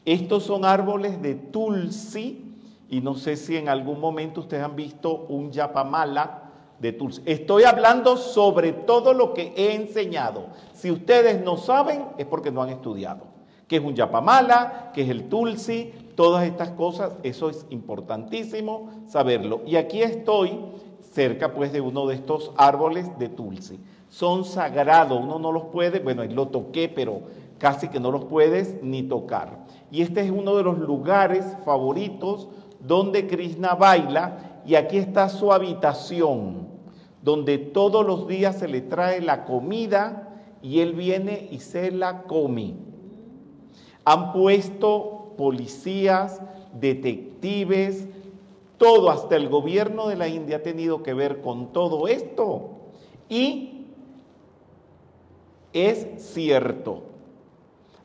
Estos 0.05 0.43
son 0.43 0.67
árboles 0.67 1.23
de 1.23 1.37
tulsi 1.37 2.45
y 2.91 3.01
no 3.01 3.15
sé 3.15 3.37
si 3.37 3.57
en 3.57 3.71
algún 3.71 4.01
momento 4.01 4.43
ustedes 4.43 4.65
han 4.65 4.77
visto 4.77 5.25
un 5.31 5.51
yapamala 5.51 6.51
de 6.79 6.93
tulsi. 6.93 7.23
Estoy 7.25 7.63
hablando 7.65 8.19
sobre 8.19 8.75
todo 8.75 9.15
lo 9.15 9.33
que 9.33 9.55
he 9.57 9.75
enseñado. 9.75 10.49
Si 10.75 10.91
ustedes 10.91 11.43
no 11.43 11.57
saben 11.57 12.05
es 12.19 12.27
porque 12.27 12.51
no 12.51 12.61
han 12.61 12.69
estudiado 12.69 13.33
que 13.69 13.77
es 13.77 13.83
un 13.83 13.95
yapamala, 13.95 14.91
que 14.95 15.03
es 15.03 15.09
el 15.09 15.29
tulsi, 15.29 15.93
todas 16.15 16.45
estas 16.45 16.71
cosas, 16.71 17.17
eso 17.23 17.49
es 17.49 17.67
importantísimo 17.71 18.91
saberlo. 19.07 19.63
Y 19.67 19.77
aquí 19.77 20.03
estoy 20.03 20.61
cerca 21.01 21.55
pues 21.55 21.73
de 21.73 21.81
uno 21.81 22.07
de 22.07 22.15
estos 22.15 22.53
árboles 22.57 23.19
de 23.19 23.29
tulsi. 23.29 23.81
Son 24.09 24.45
sagrados, 24.45 25.21
uno 25.21 25.39
no 25.39 25.53
los 25.53 25.65
puede, 25.65 26.01
bueno, 26.01 26.25
lo 26.25 26.49
toqué, 26.49 26.89
pero 26.89 27.23
casi 27.59 27.89
que 27.89 28.01
no 28.01 28.11
los 28.11 28.25
puedes 28.25 28.83
ni 28.83 29.03
tocar. 29.05 29.65
Y 29.91 30.03
este 30.03 30.21
es 30.21 30.31
uno 30.31 30.57
de 30.57 30.63
los 30.63 30.79
lugares 30.79 31.45
favoritos 31.65 32.49
donde 32.81 33.27
Krishna 33.27 33.75
baila 33.75 34.61
y 34.67 34.75
aquí 34.75 34.99
está 34.99 35.29
su 35.29 35.53
habitación, 35.53 36.69
donde 37.23 37.59
todos 37.59 38.05
los 38.05 38.27
días 38.27 38.59
se 38.59 38.69
le 38.69 38.81
trae 38.81 39.21
la 39.21 39.45
comida 39.45 40.29
y 40.63 40.81
él 40.81 40.95
viene 40.95 41.49
y 41.51 41.61
se 41.61 41.91
la 41.91 42.23
come. 42.23 42.75
Han 44.05 44.33
puesto 44.33 45.35
policías, 45.37 46.41
detectives, 46.73 48.07
todo, 48.79 49.11
hasta 49.11 49.37
el 49.37 49.49
gobierno 49.49 50.09
de 50.09 50.17
la 50.17 50.29
India 50.29 50.57
ha 50.57 50.63
tenido 50.63 51.03
que 51.03 51.15
ver 51.15 51.41
con 51.41 51.73
todo 51.73 52.09
esto. 52.09 52.71
Y 53.29 53.87
es 55.73 56.07
cierto. 56.19 57.03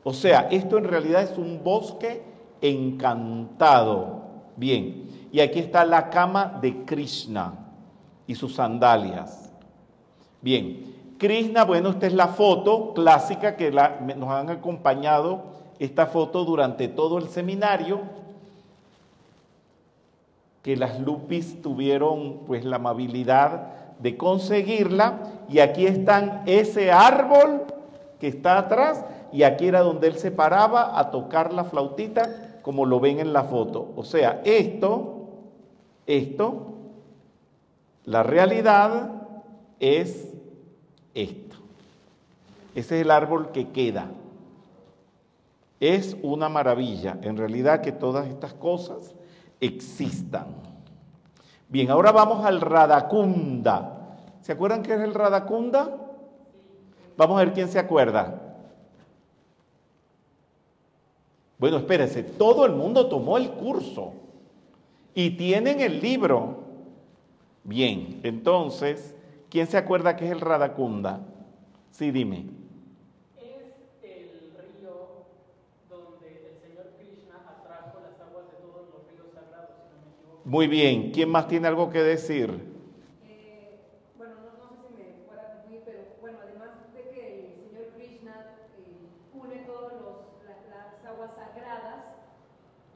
O 0.02 0.12
sea, 0.12 0.48
esto 0.50 0.78
en 0.78 0.84
realidad 0.84 1.22
es 1.22 1.36
un 1.36 1.62
bosque 1.62 2.22
encantado. 2.60 4.22
Bien, 4.56 5.08
y 5.32 5.40
aquí 5.40 5.58
está 5.58 5.84
la 5.84 6.10
cama 6.10 6.58
de 6.60 6.84
Krishna 6.84 7.54
y 8.26 8.34
sus 8.34 8.54
sandalias. 8.54 9.52
Bien, 10.40 11.14
Krishna, 11.18 11.64
bueno, 11.64 11.90
esta 11.90 12.06
es 12.06 12.14
la 12.14 12.28
foto 12.28 12.94
clásica 12.94 13.56
que 13.56 13.70
nos 13.70 14.30
han 14.30 14.50
acompañado 14.50 15.49
esta 15.80 16.06
foto 16.06 16.44
durante 16.44 16.88
todo 16.88 17.16
el 17.18 17.28
seminario, 17.28 18.02
que 20.62 20.76
las 20.76 21.00
Lupis 21.00 21.62
tuvieron 21.62 22.40
pues 22.46 22.66
la 22.66 22.76
amabilidad 22.76 23.96
de 23.98 24.18
conseguirla 24.18 25.20
y 25.48 25.60
aquí 25.60 25.86
están 25.86 26.42
ese 26.44 26.92
árbol 26.92 27.62
que 28.20 28.28
está 28.28 28.58
atrás 28.58 29.02
y 29.32 29.42
aquí 29.42 29.68
era 29.68 29.80
donde 29.80 30.08
él 30.08 30.16
se 30.16 30.30
paraba 30.30 30.98
a 30.98 31.10
tocar 31.10 31.54
la 31.54 31.64
flautita 31.64 32.58
como 32.60 32.84
lo 32.84 33.00
ven 33.00 33.18
en 33.18 33.32
la 33.32 33.44
foto. 33.44 33.88
O 33.96 34.04
sea, 34.04 34.42
esto, 34.44 35.28
esto, 36.06 36.74
la 38.04 38.22
realidad 38.22 39.12
es 39.78 40.28
esto. 41.14 41.56
Ese 42.74 42.96
es 42.96 43.02
el 43.02 43.10
árbol 43.10 43.50
que 43.50 43.68
queda. 43.68 44.10
Es 45.80 46.16
una 46.22 46.48
maravilla, 46.48 47.18
en 47.22 47.36
realidad, 47.36 47.80
que 47.80 47.90
todas 47.90 48.28
estas 48.28 48.54
cosas 48.54 49.14
existan. 49.60 50.46
Bien, 51.68 51.90
ahora 51.90 52.12
vamos 52.12 52.44
al 52.44 52.60
Radacunda. 52.60 54.16
¿Se 54.42 54.52
acuerdan 54.52 54.82
qué 54.82 54.94
es 54.94 55.00
el 55.00 55.14
Radacunda? 55.14 55.96
Vamos 57.16 57.36
a 57.40 57.44
ver 57.44 57.52
quién 57.52 57.68
se 57.68 57.78
acuerda. 57.78 58.50
Bueno, 61.58 61.76
espérense, 61.76 62.22
todo 62.22 62.64
el 62.64 62.72
mundo 62.72 63.08
tomó 63.08 63.36
el 63.36 63.50
curso 63.50 64.14
y 65.14 65.30
tienen 65.36 65.80
el 65.80 66.00
libro. 66.00 66.64
Bien, 67.64 68.20
entonces, 68.22 69.14
¿quién 69.50 69.66
se 69.66 69.76
acuerda 69.76 70.16
qué 70.16 70.24
es 70.24 70.32
el 70.32 70.40
Radacunda? 70.40 71.20
Sí, 71.90 72.10
dime. 72.10 72.46
Es 73.36 73.74
el 74.02 74.54
río 74.78 75.26
donde 75.90 76.28
el 76.48 76.56
Señor 76.66 76.86
Krishna 76.96 77.34
atrajo 77.46 78.00
las 78.00 78.18
aguas 78.26 78.46
de 78.46 78.56
todos 78.64 78.88
los 78.88 79.06
ríos 79.12 79.28
sagrados, 79.34 79.76
si 79.76 79.92
no 79.92 80.00
me 80.00 80.10
equivoco. 80.16 80.29
Muy 80.44 80.66
bien, 80.66 81.10
¿quién 81.12 81.28
más 81.28 81.46
tiene 81.48 81.68
algo 81.68 81.90
que 81.90 82.02
decir? 82.02 82.50
Eh, 83.28 83.78
bueno, 84.16 84.34
no, 84.36 84.64
no 84.64 84.72
sé 84.72 84.88
si 84.88 85.02
me 85.02 85.26
fuera 85.26 85.42
a 85.42 85.52
confundir, 85.52 85.82
pero 85.84 85.98
bueno, 86.20 86.38
además 86.42 86.70
de 86.94 87.10
que 87.10 87.44
el 87.44 87.70
Señor 87.70 87.92
Krishna 87.94 88.46
eh, 88.78 89.36
une 89.38 89.56
todas 89.66 89.92
las 90.48 91.04
aguas 91.12 91.30
sagradas, 91.36 92.04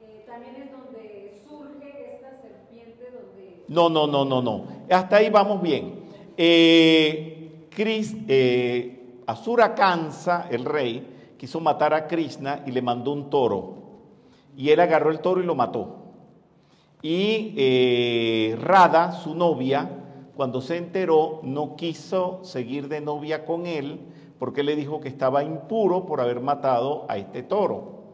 eh, 0.00 0.24
también 0.26 0.56
es 0.56 0.72
donde 0.72 1.42
surge 1.46 2.14
esta 2.16 2.40
serpiente 2.40 3.10
donde... 3.12 3.64
No, 3.68 3.90
no, 3.90 4.06
no, 4.06 4.24
no, 4.24 4.40
no. 4.40 4.64
Hasta 4.90 5.16
ahí 5.16 5.28
vamos 5.28 5.60
bien. 5.60 6.04
Eh, 6.36 7.68
eh, 7.76 9.20
Asura 9.26 9.74
Kansa, 9.74 10.48
el 10.50 10.64
rey, 10.64 11.34
quiso 11.36 11.60
matar 11.60 11.92
a 11.92 12.06
Krishna 12.06 12.62
y 12.66 12.70
le 12.72 12.80
mandó 12.80 13.12
un 13.12 13.28
toro. 13.28 13.74
Y 14.56 14.70
él 14.70 14.80
agarró 14.80 15.10
el 15.10 15.20
toro 15.20 15.42
y 15.42 15.44
lo 15.44 15.54
mató. 15.54 16.03
Y 17.04 17.52
eh, 17.58 18.56
Radha, 18.58 19.12
su 19.12 19.34
novia, 19.34 19.90
cuando 20.34 20.62
se 20.62 20.78
enteró, 20.78 21.40
no 21.42 21.76
quiso 21.76 22.40
seguir 22.44 22.88
de 22.88 23.02
novia 23.02 23.44
con 23.44 23.66
él 23.66 24.00
porque 24.38 24.62
le 24.62 24.74
dijo 24.74 25.00
que 25.00 25.10
estaba 25.10 25.44
impuro 25.44 26.06
por 26.06 26.22
haber 26.22 26.40
matado 26.40 27.04
a 27.10 27.18
este 27.18 27.42
toro. 27.42 28.04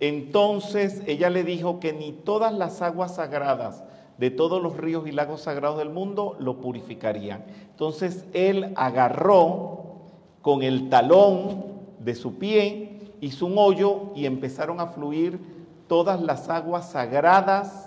Entonces 0.00 1.00
ella 1.06 1.30
le 1.30 1.44
dijo 1.44 1.78
que 1.78 1.92
ni 1.92 2.10
todas 2.10 2.52
las 2.52 2.82
aguas 2.82 3.14
sagradas 3.14 3.84
de 4.18 4.30
todos 4.30 4.60
los 4.60 4.76
ríos 4.78 5.06
y 5.06 5.12
lagos 5.12 5.42
sagrados 5.42 5.78
del 5.78 5.90
mundo 5.90 6.34
lo 6.40 6.60
purificarían. 6.60 7.44
Entonces 7.70 8.26
él 8.32 8.72
agarró 8.74 10.00
con 10.42 10.64
el 10.64 10.88
talón 10.88 11.66
de 12.00 12.16
su 12.16 12.34
pie, 12.34 13.12
hizo 13.20 13.46
un 13.46 13.58
hoyo 13.58 14.10
y 14.16 14.26
empezaron 14.26 14.80
a 14.80 14.88
fluir 14.88 15.38
todas 15.86 16.20
las 16.20 16.48
aguas 16.48 16.90
sagradas, 16.90 17.83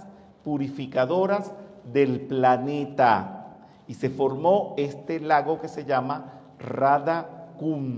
purificadoras 0.48 1.52
del 1.92 2.22
planeta. 2.22 3.58
Y 3.86 3.96
se 3.96 4.10
formó 4.10 4.76
este 4.78 5.20
lago 5.20 5.60
que 5.60 5.68
se 5.68 5.84
llama 5.84 6.40
Radhakunda. 6.58 7.98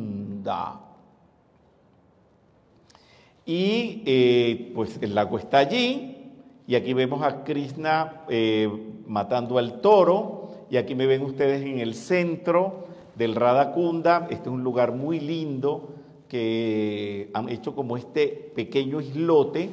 Y 3.45 4.01
eh, 4.03 4.71
pues 4.73 4.97
el 4.99 5.13
lago 5.13 5.37
está 5.37 5.59
allí, 5.59 6.31
y 6.65 6.73
aquí 6.73 6.95
vemos 6.95 7.21
a 7.21 7.43
Krishna 7.43 8.23
eh, 8.29 8.67
matando 9.05 9.59
al 9.59 9.79
toro, 9.81 10.65
y 10.71 10.77
aquí 10.77 10.95
me 10.95 11.05
ven 11.05 11.21
ustedes 11.21 11.61
en 11.61 11.77
el 11.77 11.93
centro 11.93 12.87
del 13.15 13.35
Radhakunda. 13.35 14.25
Este 14.31 14.49
es 14.49 14.55
un 14.55 14.63
lugar 14.63 14.91
muy 14.95 15.19
lindo 15.19 15.89
que 16.27 17.29
han 17.35 17.47
hecho 17.47 17.75
como 17.75 17.95
este 17.95 18.51
pequeño 18.55 19.01
islote, 19.01 19.69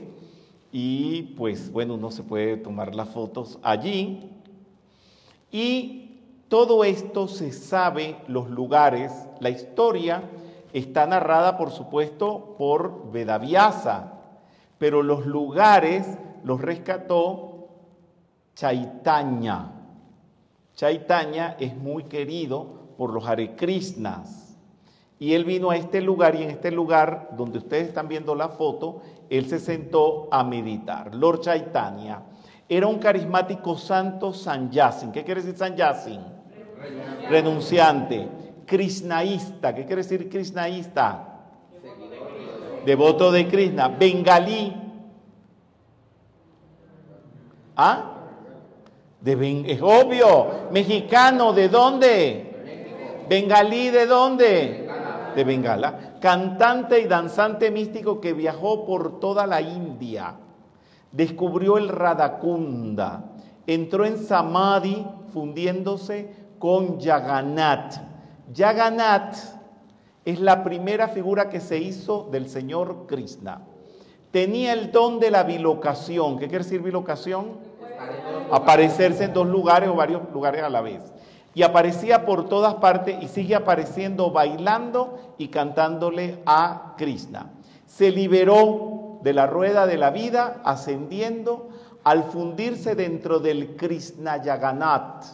y 0.79 1.23
pues 1.39 1.73
bueno, 1.73 1.95
uno 1.95 2.11
se 2.11 2.23
puede 2.23 2.59
tomar 2.59 2.95
las 2.95 3.09
fotos 3.09 3.59
allí. 3.63 4.31
Y 5.51 6.21
todo 6.51 6.85
esto 6.85 7.29
se 7.29 7.51
sabe, 7.51 8.19
los 8.29 8.51
lugares, 8.51 9.11
la 9.41 9.49
historia 9.49 10.25
está 10.75 11.07
narrada, 11.07 11.57
por 11.57 11.71
supuesto, 11.71 12.57
por 12.59 13.11
Vedavyasa, 13.11 14.21
pero 14.77 15.03
los 15.03 15.25
lugares 15.25 16.07
los 16.45 16.61
rescató 16.61 17.69
Chaitanya. 18.55 19.73
Chaitanya 20.75 21.57
es 21.59 21.75
muy 21.75 22.05
querido 22.05 22.67
por 22.99 23.15
los 23.15 23.27
Hare 23.27 23.57
Krishnas. 23.57 24.47
Y 25.19 25.33
él 25.33 25.47
vino 25.47 25.71
a 25.71 25.79
este 25.79 26.03
lugar 26.03 26.35
y 26.35 26.43
en 26.43 26.51
este 26.51 26.71
lugar 26.71 27.31
donde 27.35 27.57
ustedes 27.57 27.89
están 27.89 28.09
viendo 28.09 28.35
la 28.35 28.51
foto, 28.51 29.01
él 29.31 29.49
se 29.49 29.59
sentó 29.59 30.29
a 30.31 30.45
meditar. 30.45 31.15
Lord 31.15 31.41
Chaitanya 31.41 32.23
era 32.69 32.87
un 32.87 32.99
carismático 32.99 33.77
santo 33.77 34.33
sanyasin. 34.33 35.13
¿Qué 35.13 35.25
quiere 35.25 35.41
decir 35.43 35.57
sanyasin? 35.57 36.21
Renunciante. 37.29 38.29
Krishnaísta. 38.67 39.75
¿Qué 39.75 39.85
quiere 39.87 40.03
decir 40.03 40.29
krishnaísta? 40.29 41.33
Devoto 42.85 43.31
de 43.33 43.47
Krishna. 43.49 43.89
Bengalí. 43.89 44.73
¿Ah? 47.77 48.13
De 49.21 49.35
Ben- 49.35 49.65
es 49.69 49.81
obvio. 49.83 50.69
Mexicano, 50.71 51.53
¿de 51.53 51.69
dónde? 51.69 52.43
Bengalí, 53.29 53.91
¿de 53.91 54.07
dónde? 54.07 54.86
De 55.37 55.45
Bengala. 55.45 56.15
Cantante 56.19 56.99
y 56.99 57.05
danzante 57.05 57.71
místico 57.71 58.21
que 58.21 58.33
viajó 58.33 58.87
por 58.87 59.21
toda 59.21 59.47
la 59.47 59.61
India. 59.61 60.35
Descubrió 61.13 61.77
el 61.77 61.89
Radhakunda. 61.91 63.23
Entró 63.67 64.07
en 64.07 64.17
Samadhi 64.17 65.07
fundiéndose 65.35 66.35
con 66.59 66.99
Jagannath. 66.99 68.01
Jagannath 68.55 69.37
es 70.25 70.41
la 70.41 70.65
primera 70.65 71.09
figura 71.09 71.51
que 71.51 71.61
se 71.61 71.79
hizo 71.79 72.29
del 72.33 72.49
Señor 72.49 73.07
Krishna. 73.07 73.61
Tenía 74.31 74.73
el 74.73 74.91
don 74.91 75.21
de 75.21 75.31
la 75.31 75.43
bilocación. 75.43 76.39
¿Qué 76.39 76.49
quiere 76.49 76.65
decir 76.65 76.81
bilocación? 76.81 77.59
Aparecerse 78.51 79.25
en 79.25 79.35
dos 79.35 79.47
lugares 79.47 79.89
o 79.89 79.95
varios 79.95 80.23
lugares 80.33 80.63
a 80.63 80.71
la 80.71 80.81
vez. 80.81 81.03
Y 81.57 81.63
aparecía 81.63 82.27
por 82.27 82.51
todas 82.51 82.75
partes 82.75 83.17
y 83.23 83.29
sigue 83.29 83.55
apareciendo 83.55 84.31
bailando 84.31 85.35
y 85.39 85.49
cantándole 85.49 86.43
a 86.45 86.93
Krishna. 86.99 87.51
Se 87.87 88.11
liberó 88.11 89.21
de 89.23 89.33
la 89.33 89.47
rueda 89.47 89.87
de 89.87 89.97
la 89.97 90.11
vida 90.11 90.61
ascendiendo 90.67 91.71
al 92.05 92.25
fundirse 92.25 92.95
dentro 92.95 93.39
del 93.39 93.75
Krishna 93.75 94.39
Jagannath. 94.45 95.25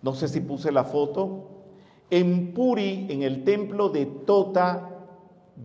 No 0.00 0.14
sé 0.14 0.28
si 0.28 0.42
puse 0.42 0.70
la 0.70 0.84
foto. 0.84 1.48
En 2.08 2.54
Puri, 2.54 3.08
en 3.10 3.24
el 3.24 3.42
templo 3.42 3.88
de 3.88 4.06
Tota 4.06 4.90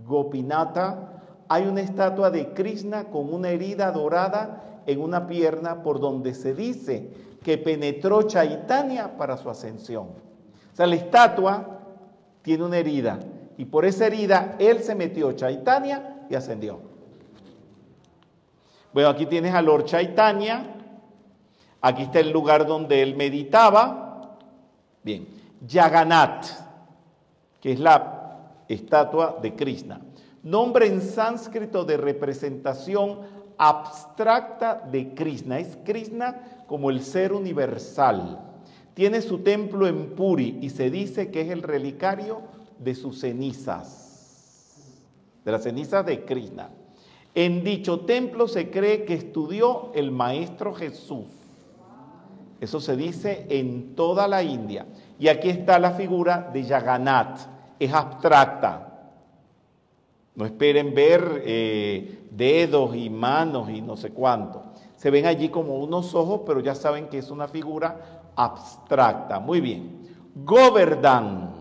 Gopinata, 0.07 1.21
hay 1.49 1.67
una 1.67 1.81
estatua 1.81 2.31
de 2.31 2.51
Krishna 2.53 3.11
con 3.11 3.31
una 3.31 3.49
herida 3.49 3.91
dorada 3.91 4.81
en 4.87 5.01
una 5.01 5.27
pierna 5.27 5.83
por 5.83 5.99
donde 5.99 6.33
se 6.33 6.55
dice 6.55 7.34
que 7.45 7.59
penetró 7.59 8.23
Chaitanya 8.23 9.15
para 9.15 9.37
su 9.37 9.47
ascensión. 9.51 10.07
O 10.07 10.75
sea, 10.75 10.87
la 10.87 10.95
estatua 10.95 11.79
tiene 12.41 12.63
una 12.63 12.79
herida 12.79 13.19
y 13.55 13.65
por 13.65 13.85
esa 13.85 14.07
herida 14.07 14.55
él 14.57 14.81
se 14.81 14.95
metió 14.95 15.31
Chaitanya 15.33 16.25
y 16.27 16.33
ascendió. 16.33 16.79
Bueno, 18.91 19.09
aquí 19.09 19.27
tienes 19.27 19.53
a 19.53 19.61
Lord 19.61 19.85
Chaitanya, 19.85 20.65
aquí 21.81 22.01
está 22.01 22.19
el 22.19 22.31
lugar 22.31 22.65
donde 22.65 23.03
él 23.03 23.15
meditaba. 23.15 24.39
Bien, 25.03 25.27
Jagannath, 25.69 26.47
que 27.61 27.73
es 27.73 27.79
la 27.79 28.39
estatua 28.67 29.37
de 29.39 29.55
Krishna. 29.55 30.01
Nombre 30.41 30.87
en 30.87 30.99
sánscrito 30.99 31.85
de 31.85 31.97
representación 31.97 33.19
abstracta 33.57 34.81
de 34.91 35.13
Krishna. 35.13 35.59
Es 35.59 35.77
Krishna 35.83 36.63
como 36.67 36.89
el 36.89 37.01
ser 37.01 37.33
universal. 37.33 38.39
Tiene 38.93 39.21
su 39.21 39.39
templo 39.39 39.87
en 39.87 40.15
Puri 40.15 40.59
y 40.61 40.69
se 40.69 40.89
dice 40.89 41.29
que 41.29 41.41
es 41.41 41.49
el 41.49 41.61
relicario 41.61 42.41
de 42.79 42.95
sus 42.95 43.19
cenizas. 43.19 44.01
de 45.43 45.51
las 45.51 45.63
cenizas 45.63 46.05
de 46.05 46.25
Krishna. 46.25 46.69
En 47.35 47.63
dicho 47.63 47.99
templo 47.99 48.47
se 48.47 48.71
cree 48.71 49.05
que 49.05 49.13
estudió 49.13 49.91
el 49.93 50.09
maestro 50.09 50.73
Jesús. 50.73 51.25
Eso 52.61 52.79
se 52.79 52.95
dice 52.95 53.45
en 53.49 53.93
toda 53.95 54.27
la 54.27 54.41
India. 54.41 54.87
Y 55.19 55.27
aquí 55.27 55.49
está 55.49 55.77
la 55.77 55.91
figura 55.91 56.49
de 56.51 56.63
Yaganat. 56.63 57.39
Es 57.77 57.93
abstracta. 57.93 58.94
No 60.35 60.45
esperen 60.45 60.93
ver 60.93 61.43
eh, 61.45 62.27
dedos 62.31 62.95
y 62.95 63.09
manos 63.09 63.69
y 63.69 63.81
no 63.81 63.95
sé 63.95 64.11
cuánto. 64.11 64.63
Se 64.97 65.09
ven 65.09 65.25
allí 65.25 65.49
como 65.49 65.79
unos 65.79 66.13
ojos, 66.13 66.41
pero 66.45 66.59
ya 66.59 66.75
saben 66.75 67.07
que 67.07 67.17
es 67.17 67.31
una 67.31 67.47
figura 67.47 68.31
abstracta. 68.35 69.39
Muy 69.39 69.61
bien. 69.61 70.05
Govardhan. 70.35 71.53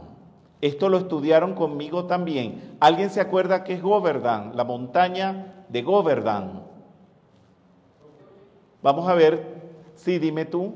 Esto 0.61 0.89
lo 0.89 0.99
estudiaron 0.99 1.55
conmigo 1.55 2.07
también. 2.07 2.77
¿Alguien 2.81 3.11
se 3.11 3.21
acuerda 3.21 3.65
qué 3.65 3.75
es 3.75 3.83
Govardhan? 3.83 4.57
La 4.57 4.65
montaña 4.65 5.67
de 5.69 5.83
Govardhan. 5.83 6.65
Vamos 8.83 9.09
a 9.09 9.15
ver. 9.15 9.63
Sí, 9.95 10.19
dime 10.19 10.47
tú. 10.47 10.73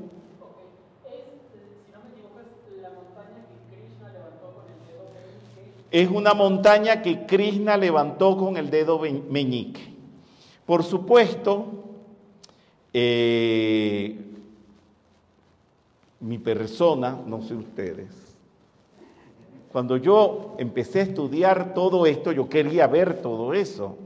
Es 5.91 6.09
una 6.09 6.33
montaña 6.33 7.01
que 7.01 7.25
Krishna 7.25 7.75
levantó 7.75 8.37
con 8.37 8.57
el 8.57 8.69
dedo 8.69 8.99
meñique. 8.99 9.81
Por 10.65 10.83
supuesto, 10.83 11.65
eh, 12.93 14.19
mi 16.19 16.37
persona, 16.37 17.19
no 17.25 17.41
sé 17.41 17.55
ustedes, 17.55 18.29
cuando 19.71 19.97
yo 19.97 20.55
empecé 20.59 20.99
a 20.99 21.03
estudiar 21.03 21.73
todo 21.73 22.05
esto, 22.05 22.31
yo 22.31 22.47
quería 22.47 22.85
ver 22.87 23.21
todo 23.21 23.53
eso. 23.53 23.97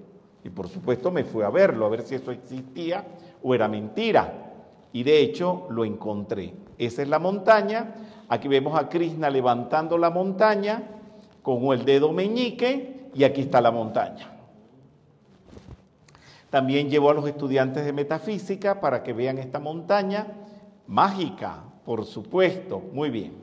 Y 0.44 0.50
por 0.50 0.70
supuesto 0.70 1.12
me 1.12 1.24
fui 1.24 1.44
a 1.44 1.50
verlo, 1.50 1.86
a 1.86 1.90
ver 1.90 2.04
si 2.04 2.16
eso 2.16 2.32
existía 2.32 3.06
o 3.42 3.54
era 3.54 3.68
mentira. 3.68 4.52
Y 4.94 5.04
de 5.04 5.20
hecho 5.20 5.68
lo 5.70 5.84
encontré. 5.84 6.54
Esa 6.78 7.02
es 7.02 7.10
la 7.10 7.20
montaña. 7.20 7.96
Aquí 8.30 8.48
vemos 8.48 8.78
a 8.78 8.88
Krishna 8.88 9.30
levantando 9.30 9.98
la 9.98 10.10
montaña 10.10 10.84
con 11.44 11.66
el 11.66 11.86
dedo 11.86 12.12
meñique 12.12 13.10
y 13.14 13.24
aquí 13.24 13.42
está 13.42 13.62
la 13.62 13.70
montaña. 13.70 14.32
También 16.50 16.90
llevo 16.90 17.10
a 17.10 17.14
los 17.14 17.28
estudiantes 17.28 17.86
de 17.86 17.94
metafísica 17.94 18.80
para 18.80 19.04
que 19.04 19.14
vean 19.14 19.38
esta 19.38 19.60
montaña 19.60 20.28
mágica, 20.88 21.64
por 21.86 22.06
supuesto. 22.06 22.82
Muy 22.94 23.10
bien. 23.10 23.34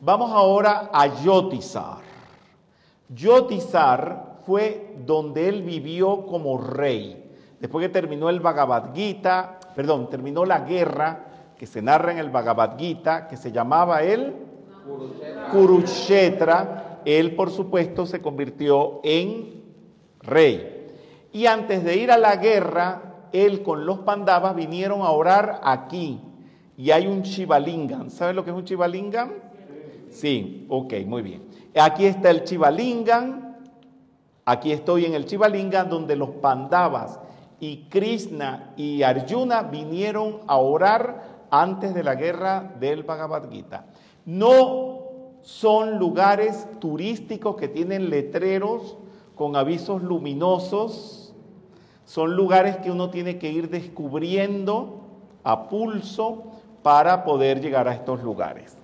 Vamos 0.00 0.30
ahora 0.32 0.90
a 0.92 1.22
Yotizar. 1.22 1.98
Yotizar 3.08 4.38
fue 4.44 4.96
donde 5.06 5.48
él 5.48 5.62
vivió 5.62 6.26
como 6.26 6.58
rey. 6.58 7.30
Después 7.60 7.86
que 7.86 7.92
terminó 7.92 8.28
el 8.28 8.40
Bhagavad 8.40 8.94
Gita, 8.94 9.58
perdón, 9.74 10.10
terminó 10.10 10.44
la 10.44 10.60
guerra 10.60 11.24
que 11.56 11.66
se 11.66 11.80
narra 11.80 12.12
en 12.12 12.18
el 12.18 12.30
Bhagavad 12.30 12.78
Gita, 12.78 13.28
que 13.28 13.36
se 13.36 13.52
llamaba 13.52 14.02
el 14.02 14.34
Kurukshetra, 15.50 16.83
él 17.04 17.34
por 17.34 17.50
supuesto 17.50 18.06
se 18.06 18.20
convirtió 18.20 19.00
en 19.04 19.62
rey. 20.20 20.88
Y 21.32 21.46
antes 21.46 21.84
de 21.84 21.96
ir 21.96 22.10
a 22.10 22.18
la 22.18 22.36
guerra, 22.36 23.28
él 23.32 23.62
con 23.62 23.86
los 23.86 24.00
pandavas 24.00 24.54
vinieron 24.54 25.02
a 25.02 25.10
orar 25.10 25.60
aquí, 25.64 26.20
y 26.76 26.90
hay 26.90 27.06
un 27.06 27.22
Chivalingam. 27.22 28.10
¿Sabes 28.10 28.34
lo 28.34 28.44
que 28.44 28.50
es 28.50 28.56
un 28.56 28.64
Chivalingam? 28.64 29.32
Sí, 30.10 30.66
ok, 30.68 30.94
muy 31.06 31.22
bien. 31.22 31.42
Aquí 31.74 32.06
está 32.06 32.30
el 32.30 32.44
Chivalingam. 32.44 33.56
Aquí 34.44 34.72
estoy 34.72 35.06
en 35.06 35.14
el 35.14 35.24
Chivalingam 35.24 35.88
donde 35.88 36.16
los 36.16 36.30
Pandavas 36.30 37.18
y 37.60 37.88
Krishna 37.88 38.72
y 38.76 39.02
Arjuna 39.02 39.62
vinieron 39.62 40.40
a 40.46 40.58
orar 40.58 41.46
antes 41.50 41.94
de 41.94 42.04
la 42.04 42.14
guerra 42.14 42.74
del 42.78 43.04
Bhagavad 43.04 43.50
Gita. 43.50 43.86
No 44.26 45.03
son 45.44 45.98
lugares 45.98 46.66
turísticos 46.80 47.56
que 47.56 47.68
tienen 47.68 48.08
letreros 48.08 48.96
con 49.34 49.56
avisos 49.56 50.02
luminosos. 50.02 51.34
Son 52.06 52.34
lugares 52.34 52.78
que 52.78 52.90
uno 52.90 53.10
tiene 53.10 53.38
que 53.38 53.50
ir 53.50 53.68
descubriendo 53.68 55.02
a 55.42 55.68
pulso 55.68 56.44
para 56.82 57.24
poder 57.24 57.60
llegar 57.60 57.88
a 57.88 57.94
estos 57.94 58.22
lugares. 58.22 58.78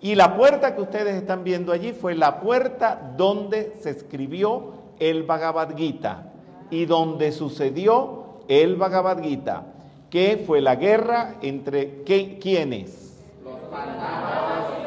Y 0.00 0.14
la 0.14 0.36
puerta 0.36 0.76
que 0.76 0.82
ustedes 0.82 1.16
están 1.16 1.42
viendo 1.42 1.72
allí 1.72 1.92
fue 1.92 2.14
la 2.14 2.38
puerta 2.38 3.14
donde 3.16 3.74
se 3.80 3.90
escribió 3.90 4.72
el 5.00 5.24
Bhagavad 5.24 5.76
Gita 5.76 6.32
y 6.70 6.84
donde 6.84 7.32
sucedió 7.32 8.24
el 8.46 8.76
Bhagavad 8.76 9.20
Gita, 9.20 9.66
que 10.10 10.44
fue 10.46 10.60
la 10.60 10.76
guerra 10.76 11.38
entre. 11.42 12.04
Los 12.06 13.03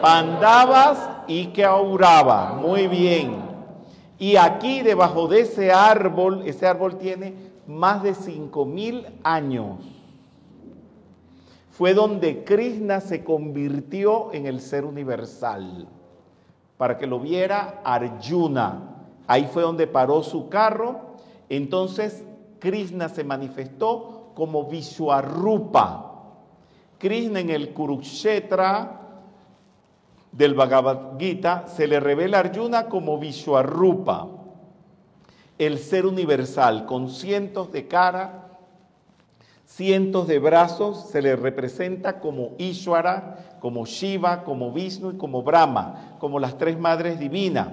pandavas. 0.01 1.09
Y 1.29 1.47
Kaurava. 1.47 2.53
Muy 2.53 2.87
bien. 2.87 3.41
Y 4.17 4.37
aquí 4.37 4.81
debajo 4.81 5.27
de 5.27 5.41
ese 5.41 5.71
árbol, 5.71 6.43
ese 6.45 6.65
árbol 6.65 6.97
tiene 6.97 7.33
más 7.67 8.01
de 8.01 8.15
cinco 8.15 8.65
mil 8.65 9.05
años 9.23 9.75
fue 11.77 11.93
donde 11.93 12.43
Krishna 12.43 13.01
se 13.01 13.23
convirtió 13.23 14.33
en 14.33 14.47
el 14.47 14.61
ser 14.61 14.83
universal, 14.83 15.87
para 16.75 16.97
que 16.97 17.05
lo 17.05 17.19
viera 17.19 17.81
Arjuna. 17.83 18.95
Ahí 19.27 19.47
fue 19.53 19.61
donde 19.61 19.85
paró 19.85 20.23
su 20.23 20.49
carro. 20.49 21.17
Entonces 21.49 22.23
Krishna 22.57 23.09
se 23.09 23.23
manifestó 23.23 24.31
como 24.33 24.63
Vishwarupa. 24.63 26.06
Krishna 26.97 27.39
en 27.39 27.49
el 27.49 27.73
Kurukshetra 27.73 29.01
del 30.31 30.53
Bhagavad 30.53 31.17
Gita 31.19 31.67
se 31.67 31.87
le 31.87 31.99
revela 31.99 32.39
Arjuna 32.39 32.87
como 32.87 33.17
Vishwarupa, 33.17 34.27
el 35.57 35.79
ser 35.79 36.05
universal, 36.05 36.85
con 36.85 37.09
cientos 37.09 37.71
de 37.71 37.87
caras 37.87 38.29
cientos 39.67 40.27
de 40.27 40.39
brazos, 40.39 41.09
se 41.09 41.21
le 41.21 41.35
representa 41.35 42.19
como 42.19 42.53
Ishwara, 42.57 43.57
como 43.59 43.85
Shiva, 43.85 44.43
como 44.43 44.71
Vishnu 44.71 45.11
y 45.11 45.17
como 45.17 45.43
Brahma, 45.43 46.15
como 46.19 46.39
las 46.39 46.57
tres 46.57 46.79
madres 46.79 47.19
divinas, 47.19 47.67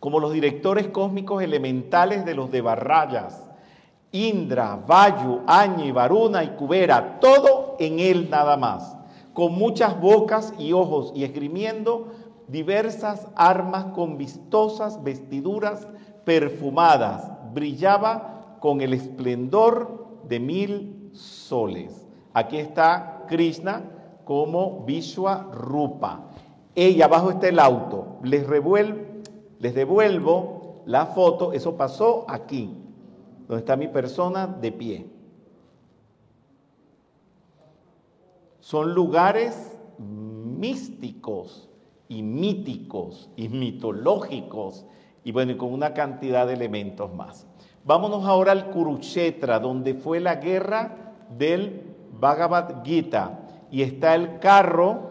como 0.00 0.18
los 0.18 0.32
directores 0.32 0.88
cósmicos 0.88 1.42
elementales 1.42 2.24
de 2.24 2.34
los 2.34 2.50
Devarrayas, 2.50 3.48
Indra, 4.10 4.76
Vayu, 4.76 5.42
Añi, 5.46 5.92
Varuna 5.92 6.42
y 6.44 6.48
Kubera, 6.48 7.20
todo 7.20 7.61
en 7.78 7.98
él 7.98 8.28
nada 8.30 8.56
más, 8.56 8.96
con 9.32 9.54
muchas 9.54 10.00
bocas 10.00 10.52
y 10.58 10.72
ojos 10.72 11.12
y 11.14 11.24
esgrimiendo 11.24 12.08
diversas 12.48 13.28
armas 13.34 13.86
con 13.94 14.18
vistosas 14.18 15.02
vestiduras 15.02 15.88
perfumadas, 16.24 17.30
brillaba 17.52 18.56
con 18.60 18.80
el 18.80 18.92
esplendor 18.92 20.20
de 20.28 20.38
mil 20.38 21.10
soles. 21.12 22.06
Aquí 22.32 22.58
está 22.58 23.24
Krishna 23.26 23.82
como 24.24 24.84
Vishwa 24.84 25.50
Rupa. 25.52 26.28
Y 26.74 27.02
abajo 27.02 27.30
está 27.30 27.48
el 27.48 27.58
auto. 27.58 28.18
Les, 28.22 28.46
les 29.58 29.74
devuelvo 29.74 30.82
la 30.86 31.06
foto. 31.06 31.52
Eso 31.52 31.76
pasó 31.76 32.24
aquí, 32.28 32.74
donde 33.46 33.60
está 33.60 33.76
mi 33.76 33.88
persona 33.88 34.46
de 34.46 34.72
pie. 34.72 35.06
Son 38.62 38.94
lugares 38.94 39.76
místicos 39.98 41.68
y 42.08 42.22
míticos 42.22 43.28
y 43.34 43.48
mitológicos 43.48 44.86
y 45.24 45.32
bueno, 45.32 45.50
y 45.50 45.56
con 45.56 45.72
una 45.72 45.94
cantidad 45.94 46.46
de 46.46 46.54
elementos 46.54 47.12
más. 47.12 47.44
Vámonos 47.84 48.24
ahora 48.24 48.52
al 48.52 48.70
Kurukshetra, 48.70 49.58
donde 49.58 49.94
fue 49.94 50.20
la 50.20 50.36
guerra 50.36 51.12
del 51.36 51.82
Bhagavad 52.20 52.84
Gita. 52.84 53.40
Y 53.68 53.82
está 53.82 54.14
el 54.14 54.38
carro 54.38 55.10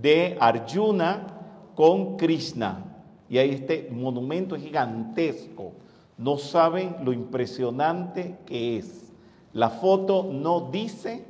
de 0.00 0.38
Arjuna 0.38 1.26
con 1.74 2.16
Krishna. 2.16 2.84
Y 3.28 3.38
hay 3.38 3.50
este 3.50 3.88
monumento 3.90 4.54
gigantesco. 4.54 5.72
No 6.16 6.36
saben 6.36 6.94
lo 7.02 7.12
impresionante 7.12 8.38
que 8.46 8.76
es. 8.76 9.12
La 9.52 9.68
foto 9.68 10.28
no 10.32 10.70
dice 10.70 11.26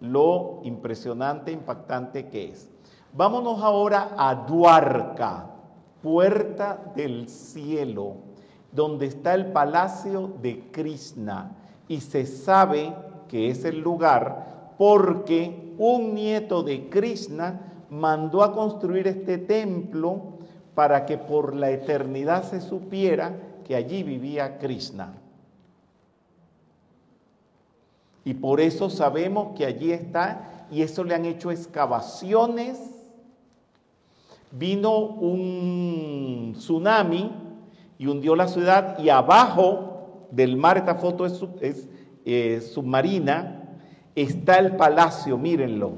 lo 0.00 0.60
impresionante, 0.64 1.52
impactante 1.52 2.28
que 2.28 2.50
es. 2.50 2.70
Vámonos 3.12 3.62
ahora 3.62 4.14
a 4.16 4.34
Duarca, 4.34 5.50
puerta 6.02 6.92
del 6.94 7.28
cielo 7.28 8.28
donde 8.72 9.06
está 9.06 9.34
el 9.34 9.46
palacio 9.46 10.32
de 10.42 10.70
Krishna. 10.70 11.52
Y 11.88 12.00
se 12.00 12.26
sabe 12.26 12.94
que 13.28 13.50
es 13.50 13.64
el 13.64 13.80
lugar 13.80 14.74
porque 14.78 15.74
un 15.78 16.14
nieto 16.14 16.62
de 16.62 16.88
Krishna 16.88 17.60
mandó 17.90 18.42
a 18.42 18.52
construir 18.52 19.06
este 19.08 19.38
templo 19.38 20.38
para 20.74 21.06
que 21.06 21.18
por 21.18 21.54
la 21.54 21.70
eternidad 21.70 22.44
se 22.44 22.60
supiera 22.60 23.34
que 23.64 23.74
allí 23.74 24.02
vivía 24.02 24.58
Krishna. 24.58 25.14
Y 28.28 28.34
por 28.34 28.60
eso 28.60 28.90
sabemos 28.90 29.56
que 29.56 29.64
allí 29.64 29.90
está, 29.90 30.66
y 30.70 30.82
eso 30.82 31.02
le 31.02 31.14
han 31.14 31.24
hecho 31.24 31.50
excavaciones. 31.50 32.78
Vino 34.50 34.98
un 34.98 36.52
tsunami 36.54 37.32
y 37.96 38.06
hundió 38.06 38.36
la 38.36 38.46
ciudad, 38.46 38.98
y 38.98 39.08
abajo 39.08 40.26
del 40.30 40.58
mar, 40.58 40.76
esta 40.76 40.96
foto 40.96 41.24
es, 41.24 41.88
eh, 42.26 42.60
submarina, 42.60 43.62
está 44.14 44.58
el 44.58 44.76
palacio, 44.76 45.38
mírenlo. 45.38 45.92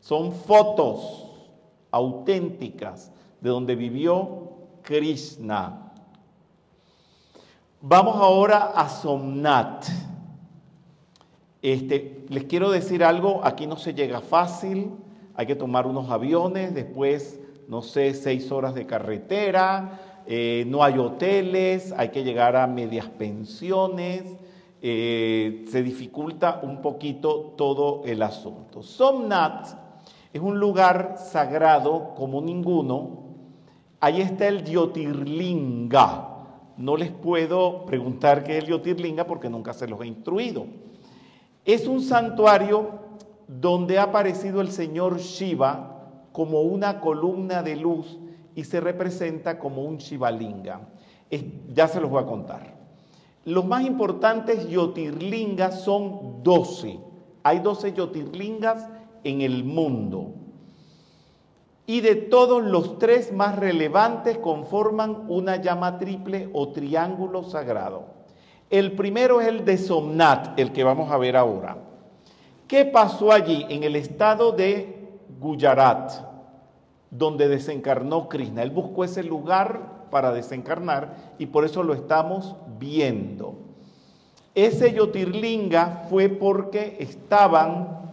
Son 0.00 0.32
fotos 0.32 1.30
auténticas 1.90 3.10
de 3.40 3.48
donde 3.48 3.74
vivió 3.74 4.50
Krishna. 4.82 5.94
Vamos 7.80 8.16
ahora 8.16 8.72
a 8.76 8.86
Somnat. 8.90 10.09
Este, 11.62 12.24
les 12.28 12.44
quiero 12.44 12.70
decir 12.70 13.04
algo, 13.04 13.40
aquí 13.44 13.66
no 13.66 13.76
se 13.76 13.92
llega 13.92 14.20
fácil, 14.20 14.92
hay 15.34 15.46
que 15.46 15.56
tomar 15.56 15.86
unos 15.86 16.10
aviones, 16.10 16.74
después, 16.74 17.38
no 17.68 17.82
sé, 17.82 18.14
seis 18.14 18.50
horas 18.50 18.74
de 18.74 18.86
carretera, 18.86 20.22
eh, 20.26 20.64
no 20.66 20.82
hay 20.82 20.98
hoteles, 20.98 21.92
hay 21.96 22.08
que 22.08 22.24
llegar 22.24 22.56
a 22.56 22.66
medias 22.66 23.06
pensiones, 23.08 24.24
eh, 24.80 25.66
se 25.70 25.82
dificulta 25.82 26.60
un 26.62 26.80
poquito 26.80 27.54
todo 27.56 28.02
el 28.06 28.22
asunto. 28.22 28.82
Somnat 28.82 29.66
es 30.32 30.40
un 30.40 30.58
lugar 30.58 31.16
sagrado 31.18 32.14
como 32.14 32.40
ninguno. 32.40 33.24
Ahí 34.00 34.22
está 34.22 34.48
el 34.48 34.64
Diotirlinga. 34.64 36.28
No 36.78 36.96
les 36.96 37.10
puedo 37.10 37.84
preguntar 37.84 38.42
qué 38.44 38.56
es 38.56 38.62
el 38.62 38.68
Diotirlinga 38.68 39.26
porque 39.26 39.50
nunca 39.50 39.74
se 39.74 39.86
los 39.86 40.00
he 40.00 40.06
instruido. 40.06 40.64
Es 41.64 41.86
un 41.86 42.00
santuario 42.00 43.00
donde 43.46 43.98
ha 43.98 44.04
aparecido 44.04 44.60
el 44.60 44.70
señor 44.70 45.18
Shiva 45.18 46.06
como 46.32 46.62
una 46.62 47.00
columna 47.00 47.62
de 47.62 47.76
luz 47.76 48.18
y 48.54 48.64
se 48.64 48.80
representa 48.80 49.58
como 49.58 49.82
un 49.82 49.98
Shivalinga. 49.98 50.88
ya 51.72 51.88
se 51.88 52.00
los 52.00 52.10
voy 52.10 52.22
a 52.22 52.26
contar. 52.26 52.74
Los 53.44 53.64
más 53.64 53.84
importantes 53.84 54.68
yotirlingas 54.68 55.82
son 55.82 56.42
12. 56.42 57.00
Hay 57.42 57.58
12 57.60 57.92
yotirlingas 57.92 58.86
en 59.24 59.40
el 59.40 59.64
mundo. 59.64 60.34
Y 61.86 62.02
de 62.02 62.14
todos 62.14 62.62
los 62.62 62.98
tres 62.98 63.32
más 63.32 63.58
relevantes 63.58 64.38
conforman 64.38 65.24
una 65.28 65.56
llama 65.56 65.98
triple 65.98 66.50
o 66.52 66.68
triángulo 66.68 67.42
sagrado. 67.42 68.19
El 68.70 68.92
primero 68.92 69.40
es 69.40 69.48
el 69.48 69.64
de 69.64 69.76
Somnat, 69.76 70.56
el 70.56 70.70
que 70.70 70.84
vamos 70.84 71.10
a 71.10 71.18
ver 71.18 71.36
ahora. 71.36 71.76
¿Qué 72.68 72.84
pasó 72.84 73.32
allí 73.32 73.66
en 73.68 73.82
el 73.82 73.96
estado 73.96 74.52
de 74.52 75.18
Gujarat, 75.40 76.12
donde 77.10 77.48
desencarnó 77.48 78.28
Krishna? 78.28 78.62
Él 78.62 78.70
buscó 78.70 79.02
ese 79.02 79.24
lugar 79.24 80.06
para 80.12 80.32
desencarnar 80.32 81.16
y 81.36 81.46
por 81.46 81.64
eso 81.64 81.82
lo 81.82 81.94
estamos 81.94 82.54
viendo. 82.78 83.56
Ese 84.54 84.92
Yotirlinga 84.92 86.04
fue 86.08 86.28
porque 86.28 86.96
estaban, 87.00 88.12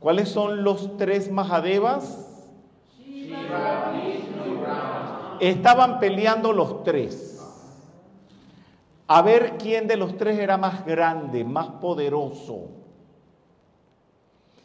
¿cuáles 0.00 0.28
son 0.28 0.64
los 0.64 0.96
tres 0.96 1.30
Mahadevas? 1.30 2.48
Estaban 5.38 6.00
peleando 6.00 6.52
los 6.52 6.82
tres. 6.82 7.33
A 9.06 9.20
ver 9.22 9.58
quién 9.58 9.86
de 9.86 9.96
los 9.96 10.16
tres 10.16 10.38
era 10.38 10.56
más 10.56 10.84
grande, 10.86 11.44
más 11.44 11.68
poderoso. 11.80 12.70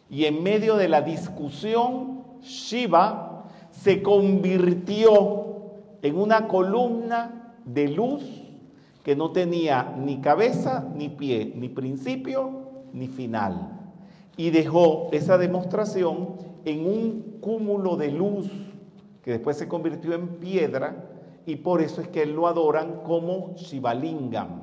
Y 0.10 0.25
en 0.25 0.41
medio 0.41 0.75
de 0.78 0.88
la 0.88 1.02
discusión, 1.02 2.23
Shiva 2.41 3.45
se 3.71 4.02
convirtió 4.02 5.45
en 6.02 6.17
una 6.17 6.47
columna 6.47 7.54
de 7.65 7.89
luz 7.89 8.23
que 9.04 9.15
no 9.15 9.32
tenía 9.32 9.93
ni 9.97 10.19
cabeza 10.21 10.88
ni 10.95 11.10
pie, 11.10 11.54
ni 11.56 11.69
principio 11.69 12.69
ni 12.93 13.08
final. 13.08 13.78
Y 14.38 14.52
dejó 14.52 15.10
esa 15.12 15.38
demostración 15.38 16.36
en 16.63 16.86
un 16.86 17.38
cúmulo 17.41 17.97
de 17.97 18.12
luz 18.12 18.49
que 19.21 19.32
después 19.32 19.58
se 19.58 19.67
convirtió 19.67 20.13
en 20.13 20.39
piedra 20.39 21.09
y 21.49 21.55
por 21.55 21.81
eso 21.81 22.01
es 22.01 22.07
que 22.07 22.25
lo 22.25 22.47
adoran 22.47 23.01
como 23.03 23.55
Shivalingam. 23.55 24.62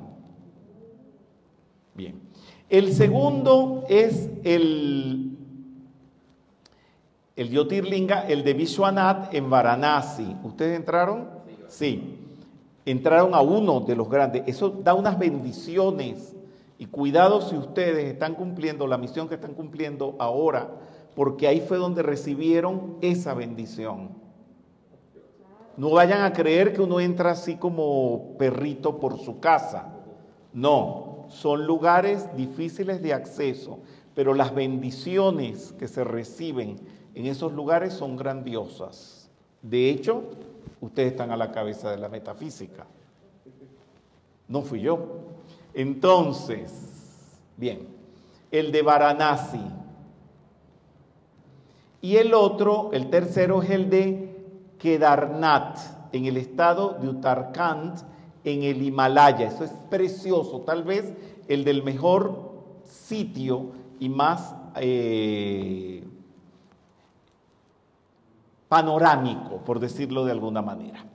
Bien. 1.93 2.21
El 2.69 2.93
segundo 2.93 3.83
es 3.89 4.29
el 4.43 5.37
el 7.35 7.51
Yotirlinga, 7.51 8.27
el 8.27 8.43
de 8.43 8.53
Vishwanath 8.55 9.33
en 9.33 9.47
Varanasi. 9.49 10.35
¿Ustedes 10.43 10.75
entraron? 10.75 11.29
Sí. 11.67 12.17
Entraron 12.83 13.35
a 13.35 13.41
uno 13.41 13.81
de 13.81 13.95
los 13.95 14.09
grandes. 14.09 14.43
Eso 14.47 14.69
da 14.69 14.95
unas 14.95 15.19
bendiciones. 15.19 16.35
Y 16.79 16.87
cuidado 16.87 17.41
si 17.41 17.55
ustedes 17.55 18.11
están 18.11 18.33
cumpliendo 18.33 18.87
la 18.87 18.97
misión 18.97 19.27
que 19.27 19.35
están 19.35 19.53
cumpliendo 19.53 20.15
ahora, 20.17 20.67
porque 21.15 21.47
ahí 21.47 21.61
fue 21.61 21.77
donde 21.77 22.01
recibieron 22.01 22.97
esa 23.01 23.35
bendición. 23.35 24.26
No 25.77 25.91
vayan 25.91 26.23
a 26.23 26.33
creer 26.33 26.73
que 26.73 26.81
uno 26.81 26.99
entra 26.99 27.31
así 27.31 27.55
como 27.55 28.35
perrito 28.39 28.99
por 28.99 29.19
su 29.19 29.39
casa. 29.39 29.93
No, 30.51 31.27
son 31.29 31.67
lugares 31.67 32.35
difíciles 32.35 33.01
de 33.03 33.13
acceso, 33.13 33.79
pero 34.15 34.33
las 34.33 34.55
bendiciones 34.55 35.73
que 35.77 35.87
se 35.87 36.03
reciben 36.03 36.77
en 37.13 37.27
esos 37.27 37.53
lugares 37.53 37.93
son 37.93 38.17
grandiosas. 38.17 39.29
De 39.61 39.91
hecho, 39.91 40.23
ustedes 40.81 41.11
están 41.11 41.29
a 41.29 41.37
la 41.37 41.51
cabeza 41.51 41.91
de 41.91 41.97
la 41.97 42.09
metafísica. 42.09 42.87
No 44.47 44.63
fui 44.63 44.81
yo. 44.81 44.99
Entonces, 45.75 47.39
bien, 47.55 47.87
el 48.51 48.71
de 48.71 48.81
Varanasi. 48.81 49.61
Y 52.01 52.15
el 52.17 52.33
otro, 52.33 52.89
el 52.93 53.09
tercero, 53.09 53.61
es 53.61 53.69
el 53.69 53.89
de 53.89 54.26
Kedarnath, 54.77 55.77
en 56.11 56.25
el 56.25 56.37
estado 56.37 56.97
de 57.01 57.09
Uttarakhand, 57.09 57.99
en 58.43 58.63
el 58.63 58.81
Himalaya. 58.81 59.47
Eso 59.47 59.63
es 59.63 59.71
precioso, 59.89 60.61
tal 60.61 60.83
vez 60.83 61.13
el 61.47 61.63
del 61.63 61.83
mejor 61.83 62.47
sitio 62.83 63.71
y 63.99 64.09
más 64.09 64.55
eh, 64.75 66.03
panorámico, 68.67 69.57
por 69.65 69.79
decirlo 69.79 70.25
de 70.25 70.31
alguna 70.31 70.61
manera. 70.61 71.05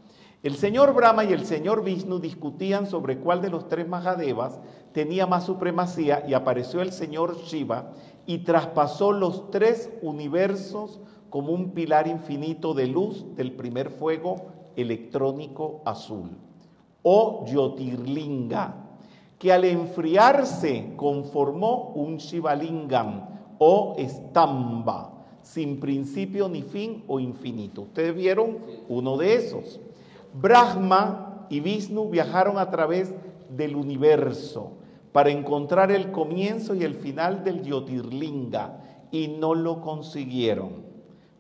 El 0.43 0.57
señor 0.57 0.93
Brahma 0.93 1.23
y 1.23 1.33
el 1.33 1.47
señor 1.47 1.85
Vishnu 1.85 2.19
discutían 2.19 2.89
sobre 2.89 3.19
cuál 3.19 3.41
de 3.43 3.51
los 3.51 3.69
tres 3.69 3.87
Mahadevas 3.87 4.59
tenía 4.93 5.27
más 5.27 5.45
supremacía 5.47 6.25
y 6.27 6.35
apareció 6.35 6.83
el 6.83 6.91
señor 6.91 7.37
Shiva 7.45 7.93
y 8.27 8.39
traspasó 8.39 9.13
los 9.13 9.51
tres 9.51 9.89
universos 10.03 11.01
como 11.33 11.55
un 11.55 11.71
pilar 11.71 12.07
infinito 12.09 12.75
de 12.75 12.87
luz 12.87 13.25
del 13.37 13.53
primer 13.53 13.89
fuego 13.89 14.37
electrónico 14.77 15.81
azul, 15.87 16.29
o 17.03 17.47
Yotirlinga, 17.47 18.77
que 19.39 19.51
al 19.51 19.65
enfriarse 19.65 20.93
conformó 20.95 21.95
un 21.95 22.19
Shivalingam 22.19 23.31
o 23.57 23.97
Stamba, 23.99 25.25
sin 25.41 25.81
principio 25.81 26.51
ni 26.51 26.61
fin 26.61 27.03
o 27.09 27.19
infinito. 27.19 27.81
Ustedes 27.81 28.15
vieron 28.15 28.59
uno 28.91 29.17
de 29.17 29.35
esos. 29.37 29.81
Brahma 30.35 31.47
y 31.49 31.61
Vishnu 31.61 32.11
viajaron 32.11 32.59
a 32.59 32.69
través 32.69 33.15
del 33.49 33.75
universo 33.75 34.73
para 35.13 35.31
encontrar 35.31 35.93
el 35.93 36.13
comienzo 36.13 36.75
y 36.75 36.85
el 36.85 36.95
final 36.95 37.43
del 37.43 37.63
Yotirlinga 37.63 38.81
y 39.11 39.29
no 39.29 39.55
lo 39.55 39.81
consiguieron. 39.81 40.92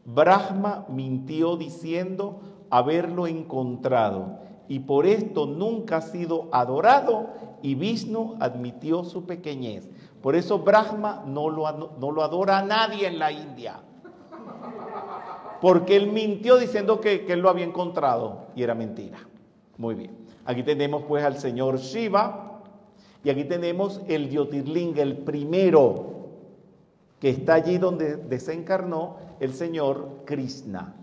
Brahma 0.04 0.86
mintió 0.88 1.56
diciendo 1.56 2.40
haberlo 2.70 3.26
encontrado 3.26 4.38
y 4.68 4.80
por 4.80 5.06
esto 5.06 5.46
nunca 5.46 5.98
ha 5.98 6.02
sido 6.02 6.48
adorado 6.52 7.28
y 7.62 7.74
Vishnu 7.74 8.36
admitió 8.40 9.04
su 9.04 9.26
pequeñez. 9.26 9.88
Por 10.20 10.34
eso 10.34 10.58
Brahma 10.60 11.24
no 11.26 11.50
lo, 11.50 11.70
no 11.98 12.10
lo 12.10 12.22
adora 12.22 12.58
a 12.58 12.64
nadie 12.64 13.06
en 13.06 13.18
la 13.18 13.32
India 13.32 13.80
porque 15.62 15.94
él 15.94 16.10
mintió 16.10 16.56
diciendo 16.56 17.00
que, 17.00 17.24
él 17.28 17.38
lo 17.38 17.48
había 17.48 17.64
encontrado 17.64 18.46
y 18.56 18.64
era 18.64 18.74
mentira. 18.74 19.18
Muy 19.78 19.94
bien. 19.94 20.10
Aquí 20.44 20.64
tenemos 20.64 21.04
pues 21.04 21.24
al 21.24 21.38
señor 21.38 21.78
Shiva 21.78 22.60
y 23.22 23.30
aquí 23.30 23.44
tenemos 23.44 24.00
el 24.08 24.28
Diotirlinga, 24.28 25.02
el 25.02 25.18
primero 25.18 26.21
que 27.22 27.30
está 27.30 27.54
allí 27.54 27.78
donde 27.78 28.16
desencarnó 28.16 29.14
el 29.38 29.54
señor 29.54 30.24
Krishna. 30.24 30.96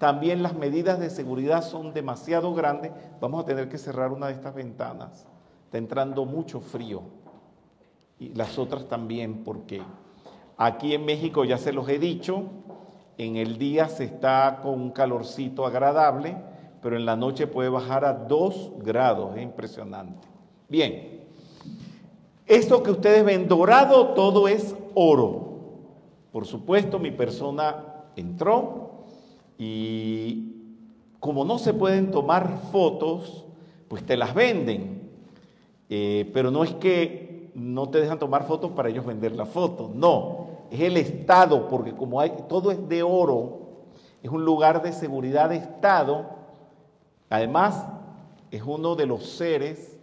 también 0.00 0.42
las 0.42 0.56
medidas 0.56 0.98
de 0.98 1.08
seguridad 1.08 1.62
son 1.62 1.94
demasiado 1.94 2.52
grandes. 2.52 2.90
Vamos 3.20 3.44
a 3.44 3.46
tener 3.46 3.68
que 3.68 3.78
cerrar 3.78 4.10
una 4.10 4.26
de 4.26 4.32
estas 4.32 4.56
ventanas. 4.56 5.24
Está 5.66 5.78
entrando 5.78 6.24
mucho 6.24 6.60
frío. 6.60 7.02
Y 8.18 8.30
las 8.30 8.58
otras 8.58 8.88
también, 8.88 9.44
porque 9.44 9.80
aquí 10.56 10.94
en 10.94 11.04
México, 11.04 11.44
ya 11.44 11.58
se 11.58 11.72
los 11.72 11.88
he 11.88 12.00
dicho, 12.00 12.42
en 13.16 13.36
el 13.36 13.56
día 13.56 13.88
se 13.88 14.02
está 14.02 14.58
con 14.64 14.74
un 14.74 14.90
calorcito 14.90 15.64
agradable, 15.64 16.36
pero 16.82 16.96
en 16.96 17.06
la 17.06 17.14
noche 17.14 17.46
puede 17.46 17.68
bajar 17.68 18.04
a 18.04 18.14
2 18.14 18.72
grados. 18.78 19.36
Es 19.36 19.42
impresionante. 19.44 20.26
Bien. 20.68 21.20
Esto 22.48 22.82
que 22.82 22.90
ustedes 22.90 23.24
ven 23.24 23.46
dorado, 23.46 24.08
todo 24.14 24.48
es 24.48 24.74
oro. 24.96 25.51
Por 26.32 26.46
supuesto, 26.46 26.98
mi 26.98 27.10
persona 27.10 28.04
entró 28.16 29.04
y 29.58 30.52
como 31.20 31.44
no 31.44 31.58
se 31.58 31.74
pueden 31.74 32.10
tomar 32.10 32.58
fotos, 32.72 33.44
pues 33.88 34.04
te 34.04 34.16
las 34.16 34.34
venden. 34.34 35.10
Eh, 35.88 36.30
pero 36.32 36.50
no 36.50 36.64
es 36.64 36.72
que 36.74 37.52
no 37.54 37.90
te 37.90 38.00
dejan 38.00 38.18
tomar 38.18 38.44
fotos 38.44 38.70
para 38.72 38.88
ellos 38.88 39.04
vender 39.04 39.32
la 39.32 39.44
foto, 39.44 39.90
no, 39.94 40.46
es 40.70 40.80
el 40.80 40.96
Estado, 40.96 41.68
porque 41.68 41.92
como 41.92 42.18
hay, 42.18 42.32
todo 42.48 42.70
es 42.70 42.88
de 42.88 43.02
oro, 43.02 43.60
es 44.22 44.30
un 44.30 44.44
lugar 44.44 44.82
de 44.82 44.92
seguridad 44.92 45.50
de 45.50 45.56
Estado, 45.56 46.30
además 47.28 47.86
es 48.50 48.62
uno 48.64 48.94
de 48.94 49.06
los 49.06 49.24
seres 49.26 49.98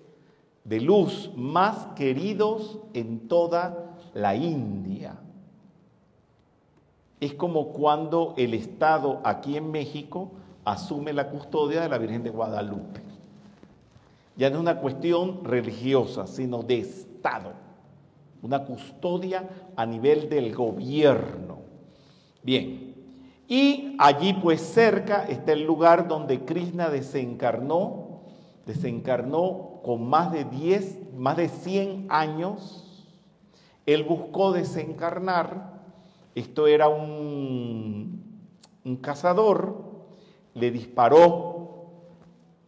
de 0.63 0.79
luz 0.79 1.31
más 1.35 1.87
queridos 1.95 2.79
en 2.93 3.27
toda 3.27 3.95
la 4.13 4.35
India. 4.35 4.88
Es 7.19 7.33
como 7.33 7.69
cuando 7.69 8.33
el 8.37 8.53
Estado 8.53 9.19
aquí 9.23 9.57
en 9.57 9.71
México 9.71 10.31
asume 10.63 11.13
la 11.13 11.29
custodia 11.29 11.81
de 11.81 11.89
la 11.89 11.97
Virgen 11.97 12.23
de 12.23 12.29
Guadalupe. 12.29 13.01
Ya 14.37 14.49
no 14.49 14.55
es 14.55 14.61
una 14.61 14.77
cuestión 14.77 15.43
religiosa, 15.43 16.25
sino 16.27 16.63
de 16.63 16.79
Estado. 16.79 17.51
Una 18.41 18.63
custodia 18.63 19.49
a 19.75 19.85
nivel 19.85 20.29
del 20.29 20.55
gobierno. 20.55 21.59
Bien. 22.41 22.95
Y 23.49 23.95
allí 23.99 24.33
pues 24.33 24.61
cerca 24.61 25.25
está 25.25 25.51
el 25.51 25.65
lugar 25.65 26.07
donde 26.07 26.45
Krishna 26.45 26.89
desencarnó, 26.89 28.21
desencarnó 28.65 29.81
con 29.83 30.07
más 30.07 30.31
de 30.31 30.45
10, 30.45 31.13
más 31.15 31.35
de 31.35 31.49
100 31.49 32.05
años. 32.09 33.07
Él 33.85 34.03
buscó 34.03 34.53
desencarnar 34.53 35.78
esto 36.39 36.67
era 36.67 36.87
un, 36.87 38.23
un 38.83 38.95
cazador, 38.97 39.89
le 40.53 40.71
disparó 40.71 41.59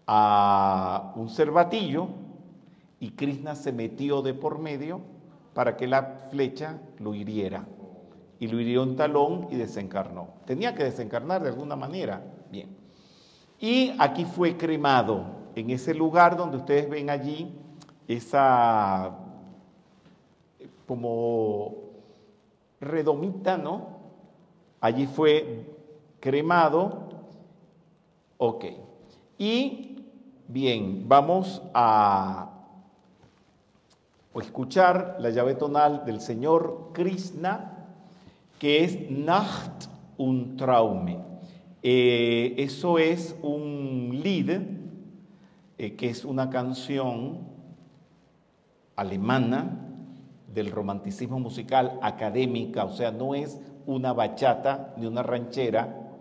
a 0.08 1.14
un 1.16 1.30
cervatillo 1.30 2.08
y 3.00 3.12
Krishna 3.12 3.56
se 3.56 3.72
metió 3.72 4.22
de 4.22 4.34
por 4.34 4.60
medio 4.60 5.02
para 5.54 5.76
que 5.76 5.88
la 5.88 6.28
flecha 6.30 6.80
lo 7.00 7.14
hiriera. 7.14 7.66
Y 8.40 8.48
lo 8.48 8.60
hirió 8.60 8.82
un 8.84 8.96
talón 8.96 9.48
y 9.52 9.56
desencarnó. 9.56 10.30
Tenía 10.46 10.74
que 10.74 10.84
desencarnar 10.84 11.44
de 11.44 11.50
alguna 11.50 11.76
manera. 11.76 12.24
Bien. 12.52 12.76
Y 13.60 13.94
aquí 14.00 14.26
fue 14.26 14.58
cremado, 14.58 15.26
en 15.56 15.70
ese 15.70 15.94
lugar 15.94 16.36
donde 16.36 16.58
ustedes 16.58 16.90
ven 16.90 17.10
allí 17.10 17.54
esa 18.08 19.18
como 20.88 21.91
redomita, 22.82 23.58
¿no? 23.58 24.02
Allí 24.82 25.06
fue 25.06 25.66
cremado. 26.20 27.10
Ok. 28.38 28.66
Y 29.38 30.04
bien, 30.48 31.06
vamos 31.08 31.62
a 31.74 32.50
escuchar 34.36 35.18
la 35.20 35.30
llave 35.30 35.56
tonal 35.56 36.04
del 36.06 36.20
señor 36.20 36.90
Krishna, 36.94 37.88
que 38.60 38.84
es 38.84 39.10
Nacht 39.10 39.86
un 40.18 40.58
Traume. 40.58 41.20
Eh, 41.84 42.56
eso 42.58 42.98
es 42.98 43.36
un 43.42 44.20
Lied, 44.24 44.62
eh, 45.78 45.96
que 45.96 46.10
es 46.10 46.26
una 46.26 46.50
canción 46.50 47.40
alemana 48.96 49.91
del 50.54 50.72
romanticismo 50.72 51.40
musical 51.40 52.00
académica, 52.02 52.86
o 52.86 52.92
sea, 52.92 53.12
no 53.12 53.36
es 53.36 53.60
una 53.86 54.14
bachata 54.14 54.94
ni 54.98 55.06
una 55.06 55.24
ranchera, 55.24 56.12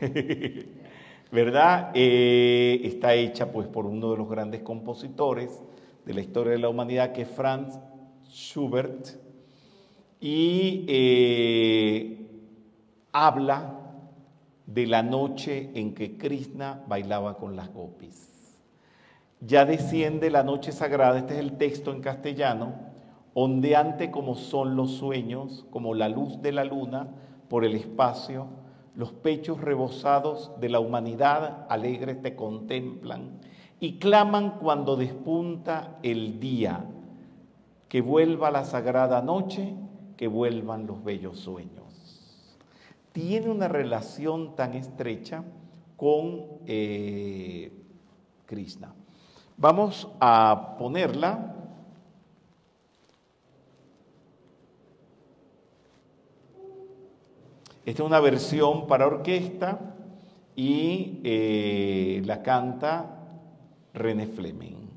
¿verdad? 1.32 1.90
Eh, 1.94 2.80
está 2.84 3.14
hecha 3.14 3.52
pues 3.52 3.68
por 3.68 3.86
uno 3.86 4.10
de 4.12 4.18
los 4.18 4.28
grandes 4.28 4.62
compositores 4.62 5.62
de 6.04 6.14
la 6.14 6.20
historia 6.20 6.52
de 6.52 6.58
la 6.58 6.68
humanidad, 6.68 7.12
que 7.12 7.22
es 7.22 7.28
Franz 7.28 7.78
Schubert, 8.30 9.08
y 10.20 10.84
eh, 10.88 12.26
habla 13.12 13.74
de 14.66 14.86
la 14.86 15.02
noche 15.02 15.70
en 15.74 15.94
que 15.94 16.16
Krishna 16.16 16.84
bailaba 16.88 17.36
con 17.36 17.56
las 17.56 17.72
gopis 17.72 18.37
ya 19.40 19.64
desciende 19.64 20.30
la 20.30 20.42
noche 20.42 20.72
sagrada, 20.72 21.18
este 21.18 21.34
es 21.34 21.40
el 21.40 21.56
texto 21.56 21.92
en 21.92 22.00
castellano, 22.00 22.74
ondeante 23.34 24.10
como 24.10 24.34
son 24.34 24.74
los 24.74 24.92
sueños, 24.92 25.66
como 25.70 25.94
la 25.94 26.08
luz 26.08 26.42
de 26.42 26.52
la 26.52 26.64
luna 26.64 27.08
por 27.48 27.64
el 27.64 27.74
espacio, 27.74 28.48
los 28.94 29.12
pechos 29.12 29.60
rebosados 29.60 30.52
de 30.60 30.68
la 30.68 30.80
humanidad 30.80 31.66
alegres 31.68 32.20
te 32.20 32.34
contemplan 32.34 33.38
y 33.78 33.98
claman 33.98 34.58
cuando 34.58 34.96
despunta 34.96 35.98
el 36.02 36.40
día, 36.40 36.84
que 37.88 38.00
vuelva 38.00 38.50
la 38.50 38.64
sagrada 38.64 39.22
noche, 39.22 39.74
que 40.16 40.26
vuelvan 40.26 40.86
los 40.86 41.04
bellos 41.04 41.38
sueños. 41.38 41.78
Tiene 43.12 43.50
una 43.50 43.68
relación 43.68 44.56
tan 44.56 44.74
estrecha 44.74 45.44
con 45.96 46.44
eh, 46.66 47.72
Krishna. 48.46 48.94
Vamos 49.58 50.08
a 50.20 50.76
ponerla. 50.78 51.56
Esta 57.84 58.02
es 58.02 58.06
una 58.06 58.20
versión 58.20 58.86
para 58.86 59.08
orquesta 59.08 59.80
y 60.54 61.20
eh, 61.24 62.22
la 62.24 62.42
canta 62.42 63.18
René 63.94 64.28
Fleming. 64.28 64.88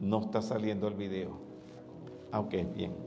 No 0.00 0.20
está 0.20 0.40
saliendo 0.40 0.88
el 0.88 0.94
video. 0.94 1.32
Ah, 2.32 2.40
ok, 2.40 2.54
bien. 2.74 3.05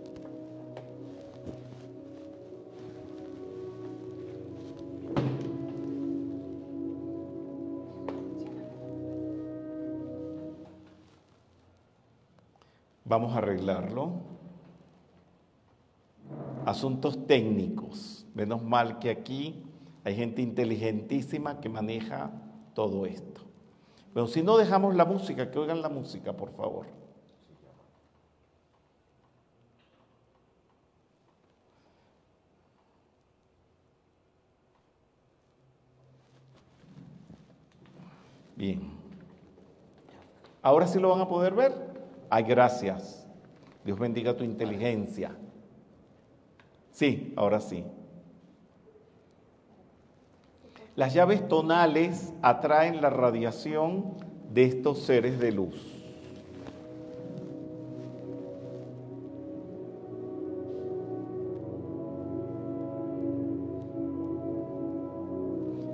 Vamos 13.09 13.33
a 13.33 13.39
arreglarlo. 13.39 14.11
Asuntos 16.63 17.25
técnicos. 17.25 18.27
Menos 18.35 18.63
mal 18.63 18.99
que 18.99 19.09
aquí 19.09 19.63
hay 20.03 20.15
gente 20.15 20.43
inteligentísima 20.43 21.59
que 21.59 21.69
maneja 21.69 22.31
todo 22.75 23.07
esto. 23.07 23.41
Pero 24.13 24.27
si 24.27 24.43
no 24.43 24.57
dejamos 24.57 24.95
la 24.95 25.05
música, 25.05 25.49
que 25.49 25.57
oigan 25.57 25.81
la 25.81 25.89
música, 25.89 26.33
por 26.33 26.51
favor. 26.51 26.85
Bien. 38.55 38.81
Ahora 40.61 40.85
sí 40.85 40.99
lo 40.99 41.09
van 41.09 41.21
a 41.21 41.27
poder 41.27 41.55
ver. 41.55 41.98
Ay, 42.29 42.43
gracias. 42.43 43.25
Dios 43.83 43.97
bendiga 43.97 44.35
tu 44.35 44.43
inteligencia. 44.43 45.35
Sí, 46.91 47.33
ahora 47.35 47.59
sí. 47.59 47.83
Las 50.95 51.13
llaves 51.13 51.47
tonales 51.47 52.33
atraen 52.41 53.01
la 53.01 53.09
radiación 53.09 54.15
de 54.51 54.65
estos 54.65 54.99
seres 54.99 55.39
de 55.39 55.51
luz. 55.51 55.95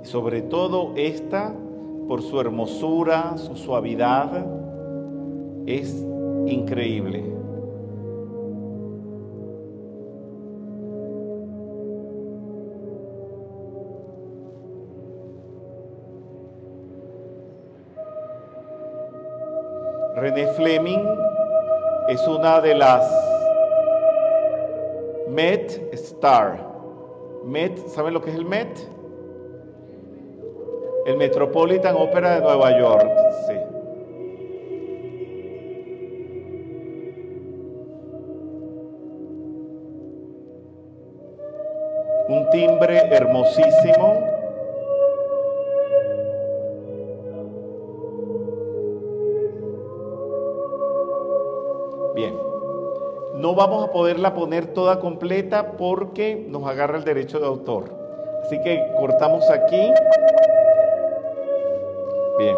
Sobre 0.02 0.42
todo 0.42 0.92
esta, 0.96 1.54
por 2.08 2.22
su 2.22 2.40
hermosura, 2.40 3.38
su 3.38 3.56
suavidad, 3.56 4.46
es 5.66 6.04
increíble. 6.48 7.24
René 20.16 20.46
Fleming 20.54 21.04
es 22.08 22.26
una 22.26 22.60
de 22.60 22.74
las 22.74 23.04
Met 25.28 25.92
Star. 25.92 26.58
Met, 27.44 27.76
¿saben 27.88 28.14
lo 28.14 28.22
que 28.22 28.30
es 28.30 28.36
el 28.36 28.44
Met? 28.44 28.78
El 31.04 31.18
Metropolitan 31.18 31.94
Opera 31.96 32.36
de 32.36 32.40
Nueva 32.40 32.78
York. 32.78 33.10
Sí. 33.46 33.65
Timbre 42.56 43.02
hermosísimo. 43.10 44.14
Bien, 52.14 52.34
no 53.34 53.54
vamos 53.54 53.84
a 53.84 53.92
poderla 53.92 54.32
poner 54.32 54.68
toda 54.68 55.00
completa 55.00 55.72
porque 55.72 56.46
nos 56.48 56.66
agarra 56.66 56.96
el 56.96 57.04
derecho 57.04 57.38
de 57.38 57.46
autor. 57.46 57.94
Así 58.42 58.58
que 58.62 58.82
cortamos 58.96 59.50
aquí. 59.50 59.92
Bien. 62.38 62.56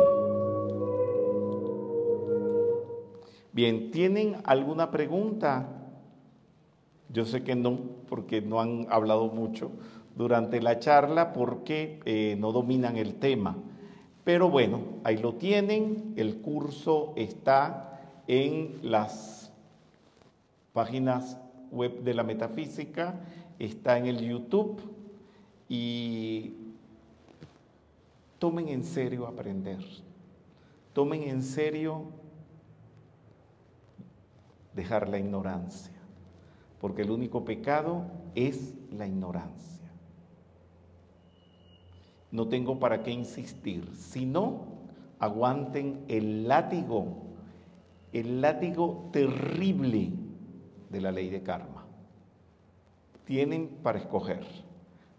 Bien, 3.51 3.91
¿tienen 3.91 4.37
alguna 4.45 4.93
pregunta? 4.93 5.78
Yo 7.11 7.25
sé 7.25 7.43
que 7.43 7.55
no, 7.55 7.79
porque 8.09 8.41
no 8.41 8.61
han 8.61 8.87
hablado 8.91 9.29
mucho 9.29 9.71
durante 10.17 10.61
la 10.61 10.79
charla, 10.79 11.33
porque 11.33 12.01
eh, 12.05 12.37
no 12.39 12.53
dominan 12.53 12.97
el 12.97 13.15
tema. 13.15 13.57
Pero 14.25 14.51
bueno, 14.51 14.83
ahí 15.05 15.17
lo 15.17 15.35
tienen, 15.35 16.13
el 16.17 16.41
curso 16.41 17.15
está 17.17 18.01
en 18.27 18.79
las 18.83 19.51
páginas 20.73 21.39
web 21.71 22.03
de 22.03 22.15
la 22.15 22.25
metafísica, 22.25 23.21
está 23.59 23.97
en 23.97 24.07
el 24.07 24.21
YouTube. 24.21 24.81
Y 25.69 26.53
tomen 28.39 28.69
en 28.69 28.85
serio 28.85 29.27
aprender, 29.27 29.85
tomen 30.93 31.23
en 31.25 31.43
serio 31.43 32.05
dejar 34.75 35.09
la 35.09 35.19
ignorancia, 35.19 35.98
porque 36.81 37.03
el 37.03 37.11
único 37.11 37.45
pecado 37.45 38.07
es 38.35 38.75
la 38.91 39.07
ignorancia. 39.07 39.91
No 42.31 42.49
tengo 42.49 42.79
para 42.79 43.03
qué 43.03 43.11
insistir, 43.11 43.89
si 43.95 44.27
no, 44.27 44.67
aguanten 45.19 46.05
el 46.09 46.47
látigo, 46.47 47.23
el 48.13 48.41
látigo 48.41 49.09
terrible 49.13 50.13
de 50.91 51.01
la 51.01 51.11
ley 51.11 51.31
de 51.31 51.43
karma. 51.43 51.87
Tienen 53.25 53.69
para 53.83 53.99
escoger 53.99 54.45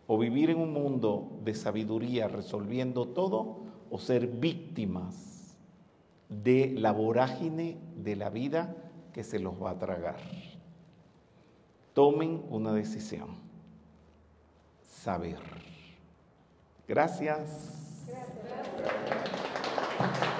o 0.07 0.17
vivir 0.17 0.49
en 0.49 0.59
un 0.59 0.73
mundo 0.73 1.39
de 1.43 1.53
sabiduría 1.53 2.27
resolviendo 2.27 3.07
todo 3.09 3.59
o 3.91 3.99
ser 3.99 4.27
víctimas 4.27 5.57
de 6.29 6.73
la 6.77 6.91
vorágine 6.91 7.77
de 7.95 8.15
la 8.15 8.29
vida 8.29 8.75
que 9.13 9.23
se 9.23 9.39
los 9.39 9.61
va 9.61 9.71
a 9.71 9.79
tragar. 9.79 10.17
Tomen 11.99 12.45
una 12.49 12.71
decisión. 12.71 13.35
Saber. 14.81 15.37
Gracias. 16.87 18.07
Gracias. 19.99 20.38